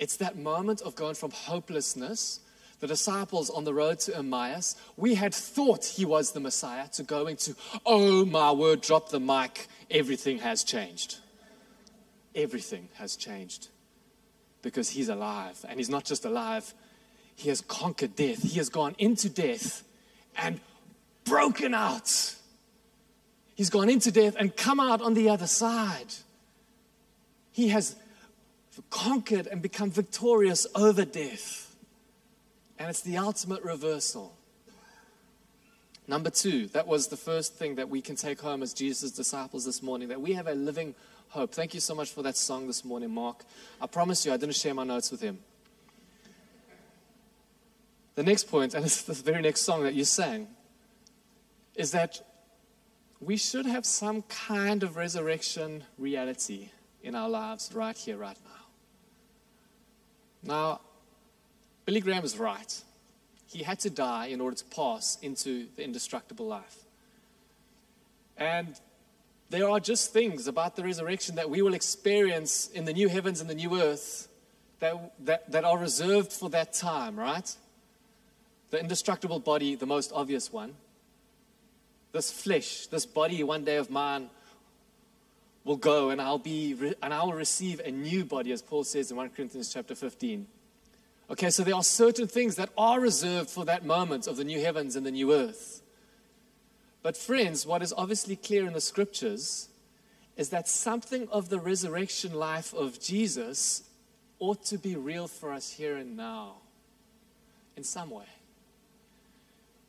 It's 0.00 0.16
that 0.16 0.36
moment 0.36 0.80
of 0.80 0.96
going 0.96 1.14
from 1.14 1.30
hopelessness, 1.30 2.40
the 2.80 2.88
disciples 2.88 3.48
on 3.48 3.62
the 3.62 3.72
road 3.72 4.00
to 4.00 4.16
Emmaus, 4.16 4.74
we 4.96 5.14
had 5.14 5.32
thought 5.32 5.84
he 5.84 6.04
was 6.04 6.32
the 6.32 6.40
Messiah, 6.40 6.88
to 6.94 7.04
going 7.04 7.36
to, 7.36 7.54
oh 7.86 8.24
my 8.24 8.50
word, 8.50 8.80
drop 8.80 9.10
the 9.10 9.20
mic, 9.20 9.68
everything 9.88 10.38
has 10.38 10.64
changed. 10.64 11.18
Everything 12.34 12.88
has 12.94 13.14
changed 13.14 13.68
because 14.62 14.90
he's 14.90 15.08
alive. 15.08 15.64
And 15.68 15.78
he's 15.78 15.90
not 15.90 16.04
just 16.04 16.24
alive, 16.24 16.74
he 17.36 17.48
has 17.48 17.60
conquered 17.62 18.16
death. 18.16 18.42
He 18.42 18.58
has 18.58 18.68
gone 18.68 18.94
into 18.98 19.28
death 19.28 19.82
and 20.36 20.60
broken 21.24 21.74
out 21.74 22.36
He's 23.60 23.68
gone 23.68 23.90
into 23.90 24.10
death 24.10 24.36
and 24.38 24.56
come 24.56 24.80
out 24.80 25.02
on 25.02 25.12
the 25.12 25.28
other 25.28 25.46
side. 25.46 26.14
He 27.52 27.68
has 27.68 27.94
conquered 28.88 29.46
and 29.46 29.60
become 29.60 29.90
victorious 29.90 30.66
over 30.74 31.04
death. 31.04 31.76
And 32.78 32.88
it's 32.88 33.02
the 33.02 33.18
ultimate 33.18 33.62
reversal. 33.62 34.34
Number 36.08 36.30
two, 36.30 36.68
that 36.68 36.86
was 36.86 37.08
the 37.08 37.18
first 37.18 37.56
thing 37.56 37.74
that 37.74 37.90
we 37.90 38.00
can 38.00 38.16
take 38.16 38.40
home 38.40 38.62
as 38.62 38.72
Jesus' 38.72 39.10
disciples 39.10 39.66
this 39.66 39.82
morning, 39.82 40.08
that 40.08 40.22
we 40.22 40.32
have 40.32 40.46
a 40.46 40.54
living 40.54 40.94
hope. 41.30 41.52
Thank 41.54 41.74
you 41.74 41.80
so 41.80 41.94
much 41.94 42.10
for 42.10 42.22
that 42.22 42.36
song 42.36 42.66
this 42.66 42.84
morning, 42.84 43.10
Mark. 43.10 43.44
I 43.80 43.86
promise 43.86 44.26
you, 44.26 44.32
I 44.32 44.36
didn't 44.36 44.56
share 44.56 44.74
my 44.74 44.84
notes 44.84 45.10
with 45.12 45.20
him. 45.20 45.38
The 48.16 48.24
next 48.24 48.48
point, 48.48 48.74
and 48.74 48.84
it's 48.84 49.02
the 49.02 49.14
very 49.14 49.40
next 49.40 49.62
song 49.62 49.84
that 49.84 49.94
you 49.94 50.04
sang, 50.04 50.48
is 51.76 51.92
that 51.92 52.20
we 53.20 53.36
should 53.36 53.64
have 53.64 53.86
some 53.86 54.22
kind 54.22 54.82
of 54.82 54.96
resurrection 54.96 55.84
reality 55.98 56.70
in 57.02 57.14
our 57.14 57.28
lives 57.28 57.70
right 57.72 57.96
here, 57.96 58.16
right 58.16 58.36
now. 58.44 58.50
Now, 60.42 60.80
Billy 61.84 62.00
Graham 62.00 62.24
is 62.24 62.38
right. 62.38 62.82
He 63.46 63.62
had 63.62 63.78
to 63.80 63.90
die 63.90 64.26
in 64.26 64.40
order 64.40 64.56
to 64.56 64.64
pass 64.64 65.16
into 65.22 65.66
the 65.76 65.84
indestructible 65.84 66.46
life. 66.46 66.84
And 68.36 68.80
there 69.50 69.68
are 69.68 69.80
just 69.80 70.12
things 70.12 70.46
about 70.46 70.76
the 70.76 70.84
resurrection 70.84 71.34
that 71.34 71.50
we 71.50 71.60
will 71.60 71.74
experience 71.74 72.68
in 72.68 72.84
the 72.84 72.92
new 72.92 73.08
heavens 73.08 73.40
and 73.40 73.50
the 73.50 73.54
new 73.54 73.80
earth 73.80 74.28
that, 74.78 75.12
that, 75.24 75.50
that 75.50 75.64
are 75.64 75.76
reserved 75.76 76.32
for 76.32 76.48
that 76.50 76.72
time, 76.72 77.18
right? 77.18 77.54
The 78.70 78.80
indestructible 78.80 79.40
body, 79.40 79.74
the 79.74 79.86
most 79.86 80.12
obvious 80.14 80.52
one 80.52 80.74
this 82.12 82.32
flesh, 82.32 82.86
this 82.86 83.06
body 83.06 83.42
one 83.42 83.64
day 83.64 83.76
of 83.76 83.90
mine 83.90 84.30
will 85.64 85.76
go 85.76 86.10
and 86.10 86.20
I'll 86.20 86.38
be 86.38 86.94
and 87.02 87.14
I 87.14 87.22
will 87.22 87.34
receive 87.34 87.80
a 87.80 87.90
new 87.90 88.24
body 88.24 88.52
as 88.52 88.62
Paul 88.62 88.84
says 88.84 89.10
in 89.10 89.16
1 89.16 89.30
Corinthians 89.30 89.72
chapter 89.72 89.94
15. 89.94 90.46
Okay, 91.30 91.50
so 91.50 91.62
there 91.62 91.76
are 91.76 91.84
certain 91.84 92.26
things 92.26 92.56
that 92.56 92.70
are 92.76 92.98
reserved 92.98 93.50
for 93.50 93.64
that 93.66 93.84
moment 93.84 94.26
of 94.26 94.36
the 94.36 94.42
new 94.42 94.60
heavens 94.60 94.96
and 94.96 95.06
the 95.06 95.12
new 95.12 95.32
earth. 95.32 95.79
But 97.02 97.16
friends, 97.16 97.66
what 97.66 97.82
is 97.82 97.94
obviously 97.96 98.36
clear 98.36 98.66
in 98.66 98.72
the 98.72 98.80
scriptures 98.80 99.68
is 100.36 100.50
that 100.50 100.68
something 100.68 101.28
of 101.28 101.48
the 101.48 101.58
resurrection 101.58 102.34
life 102.34 102.72
of 102.74 103.00
Jesus 103.00 103.82
ought 104.38 104.64
to 104.66 104.78
be 104.78 104.96
real 104.96 105.28
for 105.28 105.52
us 105.52 105.70
here 105.70 105.96
and 105.96 106.16
now 106.16 106.56
in 107.76 107.84
some 107.84 108.10
way. 108.10 108.26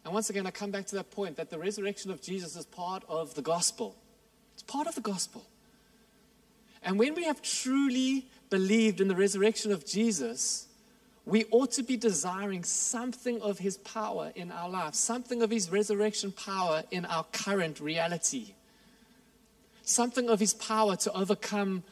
And 0.03 0.13
once 0.13 0.29
again, 0.29 0.47
I 0.47 0.51
come 0.51 0.71
back 0.71 0.87
to 0.87 0.95
that 0.95 1.11
point 1.11 1.37
that 1.37 1.49
the 1.49 1.59
resurrection 1.59 2.11
of 2.11 2.21
Jesus 2.21 2.55
is 2.55 2.65
part 2.65 3.03
of 3.07 3.35
the 3.35 3.41
gospel. 3.41 3.95
It's 4.53 4.63
part 4.63 4.87
of 4.87 4.95
the 4.95 5.01
gospel. 5.01 5.45
And 6.83 6.97
when 6.97 7.13
we 7.13 7.25
have 7.25 7.41
truly 7.41 8.27
believed 8.49 8.99
in 8.99 9.07
the 9.07 9.15
resurrection 9.15 9.71
of 9.71 9.85
Jesus, 9.85 10.67
we 11.25 11.45
ought 11.51 11.71
to 11.71 11.83
be 11.83 11.97
desiring 11.97 12.63
something 12.63 13.41
of 13.41 13.59
his 13.59 13.77
power 13.77 14.31
in 14.35 14.51
our 14.51 14.69
lives, 14.69 14.97
something 14.97 15.41
of 15.41 15.51
his 15.51 15.71
resurrection 15.71 16.31
power 16.31 16.83
in 16.91 17.05
our 17.05 17.23
current 17.31 17.79
reality, 17.79 18.53
something 19.83 20.29
of 20.29 20.39
his 20.39 20.53
power 20.53 20.95
to 20.95 21.13
overcome 21.13 21.83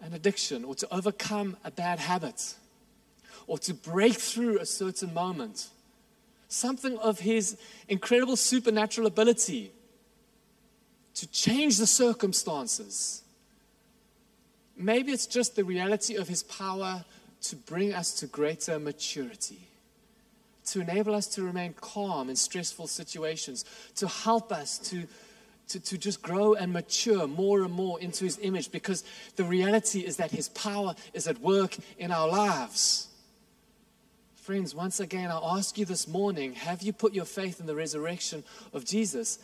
an 0.00 0.14
addiction 0.14 0.64
or 0.64 0.74
to 0.74 0.94
overcome 0.94 1.56
a 1.64 1.70
bad 1.70 1.98
habit 1.98 2.54
or 3.46 3.58
to 3.58 3.74
break 3.74 4.14
through 4.14 4.58
a 4.58 4.66
certain 4.66 5.12
moment 5.12 5.68
something 6.54 6.96
of 6.98 7.20
his 7.20 7.56
incredible 7.88 8.36
supernatural 8.36 9.06
ability 9.06 9.72
to 11.14 11.26
change 11.28 11.78
the 11.78 11.86
circumstances. 11.86 13.22
Maybe 14.76 15.12
it's 15.12 15.26
just 15.26 15.56
the 15.56 15.64
reality 15.64 16.16
of 16.16 16.28
his 16.28 16.42
power 16.42 17.04
to 17.44 17.56
bring 17.56 17.92
us 17.92 18.12
to 18.14 18.26
greater 18.26 18.78
maturity, 18.78 19.68
to 20.66 20.80
enable 20.80 21.14
us 21.14 21.26
to 21.26 21.42
remain 21.42 21.74
calm 21.74 22.30
in 22.30 22.36
stressful 22.36 22.86
situations, 22.86 23.64
to 23.96 24.08
help 24.08 24.50
us 24.50 24.78
to, 24.78 25.06
to, 25.68 25.78
to 25.78 25.98
just 25.98 26.22
grow 26.22 26.54
and 26.54 26.72
mature 26.72 27.26
more 27.26 27.62
and 27.62 27.72
more 27.72 28.00
into 28.00 28.24
his 28.24 28.38
image, 28.40 28.70
because 28.70 29.04
the 29.36 29.44
reality 29.44 30.00
is 30.00 30.16
that 30.16 30.30
his 30.30 30.48
power 30.50 30.94
is 31.12 31.28
at 31.28 31.38
work 31.40 31.76
in 31.98 32.10
our 32.10 32.28
lives. 32.28 33.08
Friends, 34.36 34.74
once 34.74 35.00
again, 35.00 35.30
I 35.30 35.38
ask 35.56 35.76
you 35.78 35.84
this 35.84 36.08
morning 36.08 36.54
have 36.54 36.82
you 36.82 36.92
put 36.92 37.14
your 37.14 37.24
faith 37.24 37.60
in 37.60 37.66
the 37.66 37.74
resurrection 37.74 38.44
of 38.72 38.84
Jesus? 38.84 39.38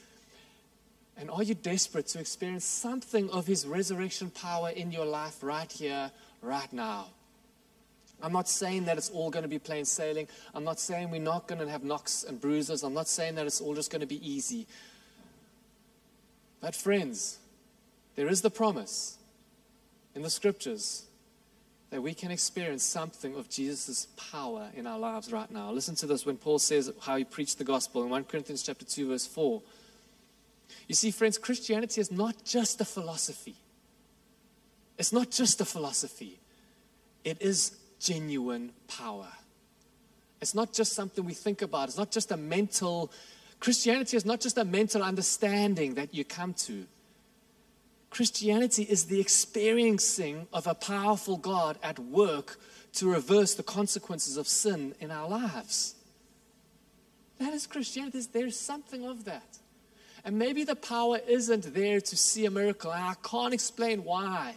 And 1.19 1.31
are 1.31 1.43
you 1.43 1.55
desperate 1.55 2.07
to 2.09 2.19
experience 2.19 2.65
something 2.65 3.29
of 3.29 3.47
his 3.47 3.67
resurrection 3.67 4.31
power 4.31 4.71
in 4.71 4.91
your 4.91 5.05
life 5.05 5.43
right 5.43 5.71
here, 5.71 6.11
right 6.41 6.73
now? 6.73 7.09
I'm 8.23 8.33
not 8.33 8.49
saying 8.49 8.85
that 8.85 8.97
it's 8.99 9.11
all 9.11 9.31
going 9.31 9.43
to 9.43 9.49
be 9.49 9.59
plain 9.59 9.85
sailing. 9.85 10.29
I'm 10.55 10.65
not 10.65 10.81
saying 10.81 11.11
we're 11.11 11.21
not 11.21 11.49
going 11.49 11.61
to 11.61 11.71
have 11.71 11.85
knocks 11.85 12.25
and 12.25 12.41
bruises. 12.41 12.83
I'm 12.83 12.95
not 12.95 13.09
saying 13.09 13.35
that 13.37 13.47
it's 13.47 13.61
all 13.61 13.75
just 13.75 13.91
going 13.91 14.01
to 14.01 14.07
be 14.07 14.27
easy. 14.29 14.67
But, 16.61 16.75
friends, 16.75 17.39
there 18.17 18.29
is 18.29 18.43
the 18.43 18.51
promise 18.51 19.19
in 20.15 20.23
the 20.23 20.31
scriptures 20.31 21.05
that 21.91 22.03
we 22.03 22.15
can 22.15 22.31
experience 22.31 22.85
something 22.85 23.35
of 23.35 23.49
Jesus' 23.49 24.07
power 24.17 24.69
in 24.77 24.87
our 24.87 24.99
lives 24.99 25.33
right 25.33 25.51
now. 25.51 25.73
Listen 25.73 25.97
to 25.97 26.07
this 26.07 26.25
when 26.25 26.37
Paul 26.37 26.59
says 26.59 26.93
how 27.01 27.17
he 27.17 27.25
preached 27.25 27.59
the 27.59 27.65
gospel 27.65 28.05
in 28.05 28.11
1 28.11 28.25
Corinthians 28.25 28.63
chapter 28.63 28.85
2, 28.85 29.09
verse 29.09 29.27
4. 29.27 29.61
You 30.87 30.95
see, 30.95 31.11
friends, 31.11 31.37
Christianity 31.37 32.01
is 32.01 32.13
not 32.13 32.45
just 32.45 32.81
a 32.81 32.85
philosophy. 32.85 33.57
It's 34.99 35.13
not 35.13 35.31
just 35.31 35.61
a 35.61 35.65
philosophy. 35.65 36.39
It 37.25 37.41
is 37.41 37.77
genuine 38.01 38.73
power. 38.89 39.29
It's 40.41 40.55
not 40.55 40.73
just 40.73 40.95
something 40.95 41.25
we 41.25 41.35
think 41.35 41.63
about. 41.63 41.89
It's 41.89 41.99
not 41.99 42.11
just 42.11 42.33
a 42.33 42.37
mental, 42.37 43.13
Christianity 43.61 44.17
is 44.17 44.25
not 44.25 44.41
just 44.41 44.59
a 44.59 44.65
mental 44.65 45.03
understanding 45.03 45.95
that 45.95 46.15
you 46.15 46.25
come 46.25 46.55
to. 46.55 46.87
Christianity 48.09 48.83
is 48.83 49.05
the 49.05 49.21
experiencing 49.21 50.49
of 50.53 50.67
a 50.67 50.75
powerful 50.75 51.37
God 51.37 51.79
at 51.83 51.99
work 51.99 52.59
to 52.95 53.09
reverse 53.09 53.55
the 53.55 53.63
consequences 53.63 54.37
of 54.37 54.49
sin 54.49 54.95
in 54.99 55.11
our 55.11 55.29
lives. 55.29 55.95
That 57.39 57.53
is 57.53 57.67
Christianity. 57.67 58.21
There's 58.33 58.59
something 58.59 59.07
of 59.07 59.25
that. 59.27 59.59
And 60.25 60.39
maybe 60.39 60.65
the 60.65 60.77
power 60.77 61.19
isn't 61.27 61.73
there 61.73 62.01
to 62.01 62.17
see 62.17 62.47
a 62.47 62.51
miracle. 62.51 62.93
And 62.93 63.03
I 63.03 63.15
can't 63.23 63.55
explain 63.55 64.05
why. 64.05 64.55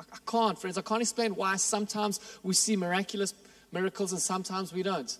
I 0.00 0.18
can't, 0.26 0.58
friends. 0.58 0.78
I 0.78 0.82
can't 0.82 1.02
explain 1.02 1.34
why 1.34 1.56
sometimes 1.56 2.20
we 2.42 2.54
see 2.54 2.76
miraculous 2.76 3.34
miracles 3.72 4.12
and 4.12 4.20
sometimes 4.20 4.72
we 4.72 4.82
don't. 4.82 5.16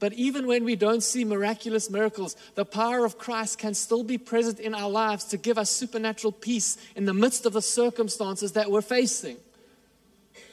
But 0.00 0.12
even 0.12 0.46
when 0.46 0.64
we 0.64 0.76
don't 0.76 1.02
see 1.02 1.24
miraculous 1.24 1.90
miracles, 1.90 2.36
the 2.54 2.64
power 2.64 3.04
of 3.04 3.18
Christ 3.18 3.58
can 3.58 3.74
still 3.74 4.04
be 4.04 4.16
present 4.16 4.60
in 4.60 4.74
our 4.74 4.88
lives 4.88 5.24
to 5.26 5.36
give 5.36 5.58
us 5.58 5.70
supernatural 5.70 6.32
peace 6.32 6.76
in 6.94 7.04
the 7.04 7.14
midst 7.14 7.46
of 7.46 7.52
the 7.52 7.62
circumstances 7.62 8.52
that 8.52 8.70
we're 8.70 8.80
facing. 8.80 9.36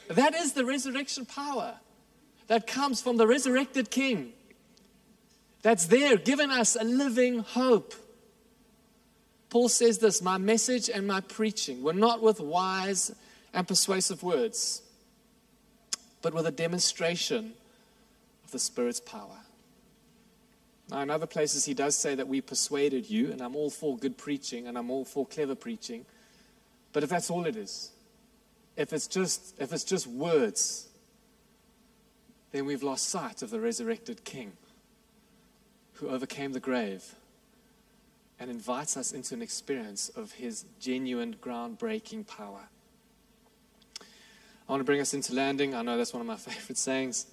That 0.08 0.34
is 0.34 0.52
the 0.52 0.64
resurrection 0.64 1.26
power 1.26 1.74
that 2.48 2.66
comes 2.66 3.00
from 3.00 3.16
the 3.16 3.26
resurrected 3.26 3.90
King. 3.90 4.32
That's 5.62 5.86
there, 5.86 6.16
giving 6.16 6.50
us 6.50 6.76
a 6.76 6.84
living 6.84 7.40
hope. 7.40 7.94
Paul 9.50 9.68
says 9.68 9.98
this 9.98 10.22
My 10.22 10.38
message 10.38 10.88
and 10.88 11.06
my 11.06 11.20
preaching 11.20 11.82
were 11.82 11.92
not 11.92 12.22
with 12.22 12.40
wise 12.40 13.14
and 13.52 13.66
persuasive 13.66 14.22
words, 14.22 14.82
but 16.22 16.34
with 16.34 16.46
a 16.46 16.50
demonstration 16.50 17.54
of 18.44 18.50
the 18.50 18.58
Spirit's 18.58 19.00
power. 19.00 19.38
Now, 20.90 21.00
in 21.00 21.10
other 21.10 21.26
places, 21.26 21.64
he 21.64 21.74
does 21.74 21.96
say 21.96 22.14
that 22.14 22.28
we 22.28 22.40
persuaded 22.40 23.10
you, 23.10 23.32
and 23.32 23.40
I'm 23.40 23.56
all 23.56 23.70
for 23.70 23.96
good 23.96 24.16
preaching 24.16 24.68
and 24.68 24.78
I'm 24.78 24.90
all 24.90 25.04
for 25.04 25.26
clever 25.26 25.56
preaching. 25.56 26.04
But 26.92 27.02
if 27.02 27.10
that's 27.10 27.28
all 27.28 27.44
it 27.46 27.56
is, 27.56 27.90
if 28.76 28.92
it's 28.92 29.08
just, 29.08 29.60
if 29.60 29.72
it's 29.72 29.84
just 29.84 30.06
words, 30.06 30.88
then 32.52 32.66
we've 32.66 32.82
lost 32.82 33.08
sight 33.08 33.42
of 33.42 33.50
the 33.50 33.60
resurrected 33.60 34.24
King 34.24 34.52
who 35.94 36.08
overcame 36.08 36.52
the 36.52 36.60
grave 36.60 37.14
and 38.38 38.50
invites 38.50 38.96
us 38.96 39.12
into 39.12 39.34
an 39.34 39.42
experience 39.42 40.08
of 40.10 40.32
his 40.32 40.64
genuine, 40.78 41.36
groundbreaking 41.40 42.26
power. 42.26 42.68
I 44.68 44.72
want 44.72 44.80
to 44.80 44.84
bring 44.84 45.00
us 45.00 45.14
into 45.14 45.32
landing. 45.32 45.74
I 45.74 45.82
know 45.82 45.96
that's 45.96 46.12
one 46.12 46.20
of 46.20 46.26
my 46.26 46.36
favorite 46.36 46.78
sayings 46.78 47.26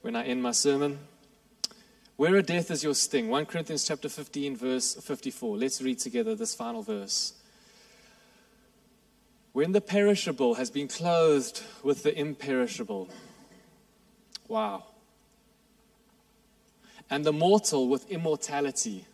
when 0.00 0.16
I 0.16 0.24
end 0.24 0.42
my 0.42 0.52
sermon. 0.52 0.98
Where 2.16 2.34
a 2.34 2.42
death 2.42 2.70
is 2.70 2.82
your 2.82 2.94
sting. 2.94 3.28
1 3.28 3.46
Corinthians 3.46 3.84
chapter 3.84 4.08
15, 4.08 4.56
verse 4.56 4.94
54. 4.94 5.56
Let's 5.56 5.80
read 5.80 6.00
together 6.00 6.34
this 6.34 6.54
final 6.54 6.82
verse. 6.82 7.34
When 9.52 9.72
the 9.72 9.80
perishable 9.80 10.54
has 10.54 10.70
been 10.70 10.88
clothed 10.88 11.62
with 11.84 12.02
the 12.02 12.18
imperishable. 12.18 13.08
Wow. 14.48 14.84
And 17.08 17.24
the 17.24 17.32
mortal 17.32 17.88
with 17.88 18.10
immortality. 18.10 19.04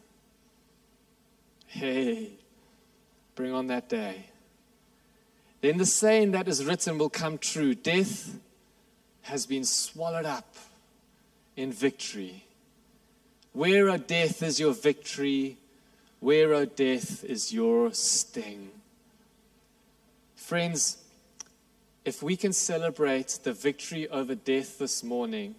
Hey, 1.75 2.29
bring 3.35 3.53
on 3.53 3.67
that 3.67 3.89
day. 3.89 4.27
Then 5.61 5.77
the 5.77 5.85
saying 5.85 6.31
that 6.31 6.47
is 6.47 6.65
written 6.65 6.99
will 6.99 7.11
come 7.11 7.37
true 7.37 7.75
Death 7.75 8.39
has 9.23 9.45
been 9.45 9.65
swallowed 9.65 10.25
up 10.25 10.55
in 11.57 11.73
victory. 11.73 12.45
Where, 13.53 13.91
O 13.91 13.97
death, 13.97 14.41
is 14.45 14.61
your 14.61 14.73
victory? 14.73 15.59
Where, 16.21 16.55
O 16.55 16.65
death, 16.65 17.25
is 17.25 17.53
your 17.53 17.93
sting? 17.93 18.71
Friends, 20.37 20.99
if 22.05 22.23
we 22.23 22.37
can 22.37 22.53
celebrate 22.53 23.41
the 23.43 23.53
victory 23.53 24.09
over 24.11 24.37
death 24.37 24.79
this 24.79 25.03
morning, 25.03 25.57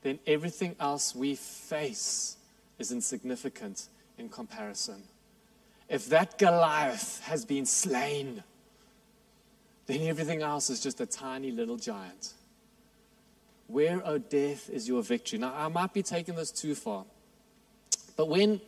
then 0.00 0.18
everything 0.26 0.76
else 0.80 1.14
we 1.14 1.34
face 1.34 2.38
is 2.78 2.90
insignificant 2.90 3.88
in 4.16 4.30
comparison. 4.30 5.02
If 5.88 6.08
that 6.08 6.38
Goliath 6.38 7.20
has 7.24 7.44
been 7.44 7.66
slain, 7.66 8.42
then 9.86 10.02
everything 10.02 10.42
else 10.42 10.68
is 10.68 10.80
just 10.80 11.00
a 11.00 11.06
tiny 11.06 11.52
little 11.52 11.76
giant. 11.76 12.34
Where, 13.68 13.98
O 13.98 14.14
oh, 14.14 14.18
death, 14.18 14.68
is 14.70 14.88
your 14.88 15.02
victory? 15.02 15.38
Now, 15.38 15.52
I 15.56 15.68
might 15.68 15.92
be 15.92 16.02
taking 16.02 16.36
this 16.36 16.50
too 16.50 16.74
far. 16.74 17.04
But 18.16 18.28
when 18.28 18.60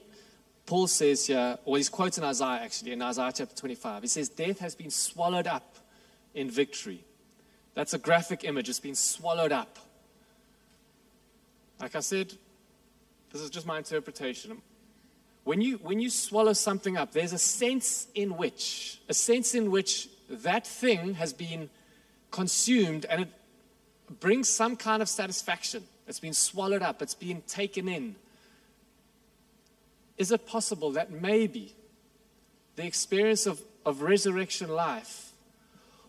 Paul 0.67 0.87
says 0.87 1.27
here, 1.27 1.59
or 1.65 1.77
he's 1.77 1.89
quoting 1.89 2.25
Isaiah 2.25 2.61
actually, 2.63 2.93
in 2.93 3.03
Isaiah 3.03 3.33
chapter 3.35 3.55
25, 3.55 4.03
he 4.03 4.09
says, 4.09 4.29
Death 4.29 4.59
has 4.59 4.75
been 4.75 4.91
swallowed 4.91 5.47
up 5.47 5.77
in 6.35 6.51
victory. 6.51 7.05
That's 7.75 7.95
a 7.95 7.99
graphic 7.99 8.45
image. 8.45 8.69
It's 8.69 8.81
been 8.81 8.95
swallowed 8.95 9.53
up. 9.53 9.79
Like 11.81 11.95
I 11.95 12.01
said, 12.01 12.33
this 13.33 13.41
is 13.41 13.51
just 13.51 13.67
my 13.67 13.79
interpretation. 13.79 14.61
When 15.49 15.63
you, 15.63 15.79
when 15.79 15.99
you 15.99 16.11
swallow 16.11 16.53
something 16.53 16.99
up, 16.99 17.13
there's 17.13 17.33
a 17.33 17.39
sense 17.39 18.09
in 18.15 18.37
which, 18.37 19.01
a 19.09 19.15
sense 19.15 19.55
in 19.55 19.71
which 19.71 20.11
that 20.29 20.67
thing 20.67 21.15
has 21.15 21.33
been 21.33 21.71
consumed 22.31 23.07
and 23.07 23.23
it 23.23 23.29
brings 24.21 24.51
some 24.51 24.77
kind 24.77 25.01
of 25.01 25.09
satisfaction. 25.09 25.85
It's 26.07 26.21
been 26.21 26.35
swallowed 26.35 26.83
up, 26.83 27.01
it's 27.01 27.15
been 27.15 27.41
taken 27.47 27.89
in. 27.89 28.17
Is 30.19 30.33
it 30.33 30.47
possible 30.47 30.91
that 30.91 31.11
maybe 31.11 31.75
the 32.77 32.85
experience 32.85 33.47
of, 33.47 33.63
of 33.87 34.03
resurrection 34.03 34.69
life 34.69 35.33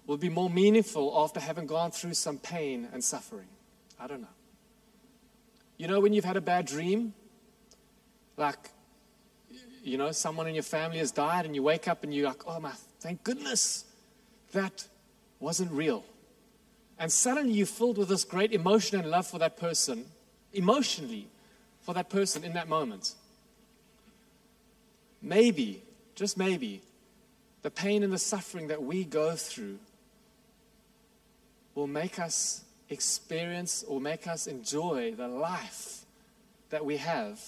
will 0.05 0.17
be 0.17 0.27
more 0.27 0.49
meaningful 0.49 1.13
after 1.15 1.39
having 1.39 1.65
gone 1.65 1.91
through 1.91 2.15
some 2.15 2.39
pain 2.39 2.89
and 2.91 3.01
suffering? 3.01 3.47
I 3.97 4.07
don't 4.07 4.19
know. 4.19 4.35
You 5.77 5.87
know, 5.87 6.01
when 6.01 6.11
you've 6.11 6.25
had 6.25 6.35
a 6.35 6.41
bad 6.41 6.65
dream, 6.65 7.13
like 8.35 8.71
you 9.89 9.97
know, 9.97 10.11
someone 10.11 10.47
in 10.47 10.53
your 10.53 10.63
family 10.63 10.99
has 10.99 11.11
died 11.11 11.45
and 11.45 11.55
you 11.55 11.63
wake 11.63 11.87
up 11.87 12.03
and 12.03 12.13
you're 12.13 12.27
like, 12.27 12.47
oh 12.47 12.59
my, 12.59 12.71
thank 12.99 13.23
goodness 13.23 13.85
that 14.51 14.87
wasn't 15.39 15.71
real. 15.71 16.03
And 16.97 17.11
suddenly 17.11 17.53
you're 17.53 17.65
filled 17.65 17.97
with 17.97 18.09
this 18.09 18.23
great 18.23 18.51
emotion 18.51 18.99
and 18.99 19.09
love 19.09 19.27
for 19.27 19.39
that 19.39 19.57
person, 19.57 20.05
emotionally, 20.53 21.27
for 21.81 21.93
that 21.93 22.09
person 22.09 22.43
in 22.43 22.53
that 22.53 22.67
moment. 22.67 23.15
Maybe, 25.21 25.81
just 26.15 26.37
maybe, 26.37 26.81
the 27.61 27.71
pain 27.71 28.03
and 28.03 28.13
the 28.13 28.19
suffering 28.19 28.67
that 28.67 28.81
we 28.81 29.03
go 29.03 29.35
through 29.35 29.79
will 31.75 31.87
make 31.87 32.19
us 32.19 32.63
experience 32.89 33.83
or 33.87 33.99
make 33.99 34.27
us 34.27 34.47
enjoy 34.47 35.13
the 35.15 35.27
life 35.27 36.05
that 36.69 36.85
we 36.85 36.97
have 36.97 37.39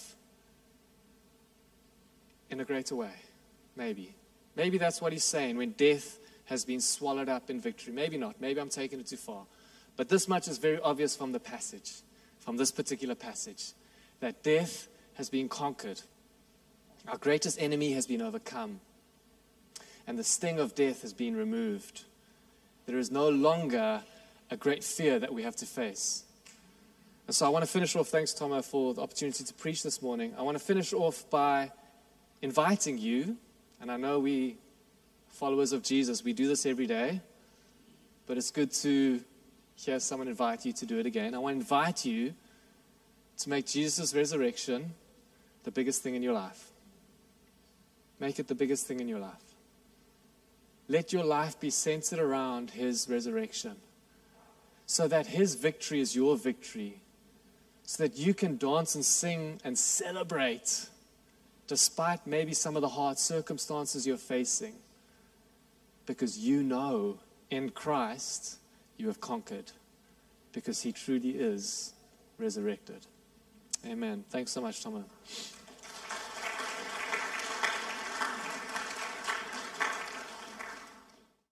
in 2.52 2.60
a 2.60 2.66
greater 2.66 2.96
way. 2.96 3.14
Maybe. 3.76 4.14
Maybe 4.56 4.78
that's 4.78 5.02
what 5.02 5.14
he's 5.14 5.24
saying 5.24 5.58
when 5.58 5.72
death 5.72 6.20
has 6.46 6.66
been 6.66 6.82
swallowed 6.82 7.30
up 7.30 7.50
in 7.50 7.60
victory. 7.60 7.94
Maybe 7.94 8.18
not. 8.18 8.36
Maybe 8.40 8.60
I'm 8.60 8.70
taking 8.70 9.00
it 9.00 9.08
too 9.08 9.18
far. 9.18 9.46
But 9.96 10.10
this 10.10 10.28
much 10.28 10.48
is 10.48 10.58
very 10.58 10.80
obvious 10.80 11.16
from 11.16 11.32
the 11.32 11.40
passage, 11.40 12.02
from 12.40 12.58
this 12.58 12.72
particular 12.72 13.16
passage, 13.16 13.72
that 14.20 14.44
death 14.44 14.88
has 15.16 15.30
been 15.30 15.48
conquered. 15.48 16.02
Our 17.08 17.18
greatest 17.18 17.60
enemy 17.60 17.94
has 17.94 18.06
been 18.06 18.22
overcome. 18.22 18.82
And 20.06 20.20
the 20.20 20.24
sting 20.24 20.60
of 20.60 20.76
death 20.76 21.02
has 21.04 21.14
been 21.14 21.36
removed. 21.36 22.04
There 22.86 22.98
is 22.98 23.12
no 23.12 23.30
longer 23.30 24.02
a 24.50 24.58
great 24.58 24.84
fear 24.84 25.20
that 25.20 25.34
we 25.34 25.44
have 25.44 25.56
to 25.58 25.66
face. 25.66 26.24
And 27.28 27.36
so 27.36 27.46
I 27.46 27.50
want 27.50 27.64
to 27.64 27.72
finish 27.72 27.96
off, 27.96 28.10
thanks, 28.10 28.34
Tomo, 28.34 28.62
for 28.62 28.94
the 28.94 29.02
opportunity 29.02 29.44
to 29.46 29.54
preach 29.54 29.84
this 29.84 30.02
morning. 30.02 30.34
I 30.38 30.42
want 30.42 30.58
to 30.58 30.64
finish 30.64 30.92
off 30.92 31.30
by 31.30 31.72
inviting 32.42 32.98
you, 32.98 33.38
and 33.80 33.92
I 33.92 33.98
know 33.98 34.20
we, 34.20 34.58
followers 35.30 35.74
of 35.74 35.84
Jesus, 35.84 36.24
we 36.24 36.34
do 36.34 36.48
this 36.48 36.66
every 36.66 36.88
day, 36.88 37.22
but 38.28 38.38
it's 38.38 38.52
good 38.52 38.72
to 38.74 39.22
hear 39.76 40.00
someone 40.00 40.28
invite 40.28 40.66
you 40.66 40.74
to 40.74 40.86
do 40.86 41.00
it 41.00 41.06
again. 41.06 41.34
I 41.34 41.40
want 41.40 41.56
to 41.56 41.60
invite 41.60 42.06
you 42.06 42.34
to 43.40 43.50
make 43.50 43.66
Jesus' 43.66 44.14
resurrection 44.14 44.94
the 45.64 45.72
biggest 45.72 46.04
thing 46.04 46.16
in 46.16 46.24
your 46.24 46.34
life. 46.34 46.72
Make 48.20 48.38
it 48.40 48.48
the 48.48 48.56
biggest 48.56 48.86
thing 48.86 49.00
in 49.00 49.08
your 49.08 49.20
life. 49.20 49.32
Let 50.88 51.12
your 51.14 51.24
life 51.24 51.60
be 51.60 51.70
centered 51.70 52.20
around 52.20 52.72
his 52.72 53.08
resurrection 53.10 53.78
so 54.86 55.08
that 55.08 55.28
his 55.28 55.56
victory 55.56 56.02
is 56.02 56.16
your 56.16 56.36
victory, 56.36 57.02
so 57.84 58.04
that 58.04 58.18
you 58.18 58.34
can 58.34 58.58
dance 58.58 58.94
and 58.94 59.06
sing 59.06 59.60
and 59.64 59.78
celebrate 59.78 60.90
despite 61.72 62.28
maybe 62.28 62.54
some 62.54 62.76
of 62.76 62.82
the 62.82 62.90
hard 62.90 63.18
circumstances 63.18 64.06
you're 64.06 64.18
facing, 64.18 64.74
because 66.06 66.38
you 66.38 66.62
know 66.62 67.18
in 67.50 67.70
Christ 67.70 68.58
you 68.98 69.08
have 69.08 69.22
conquered, 69.22 69.72
because 70.52 70.82
he 70.82 70.92
truly 70.92 71.30
is 71.30 71.94
resurrected. 72.38 73.08
Amen. 73.86 74.26
Thanks 74.30 74.52
so 74.52 74.60
much, 74.60 74.84
Thomas. 74.84 75.06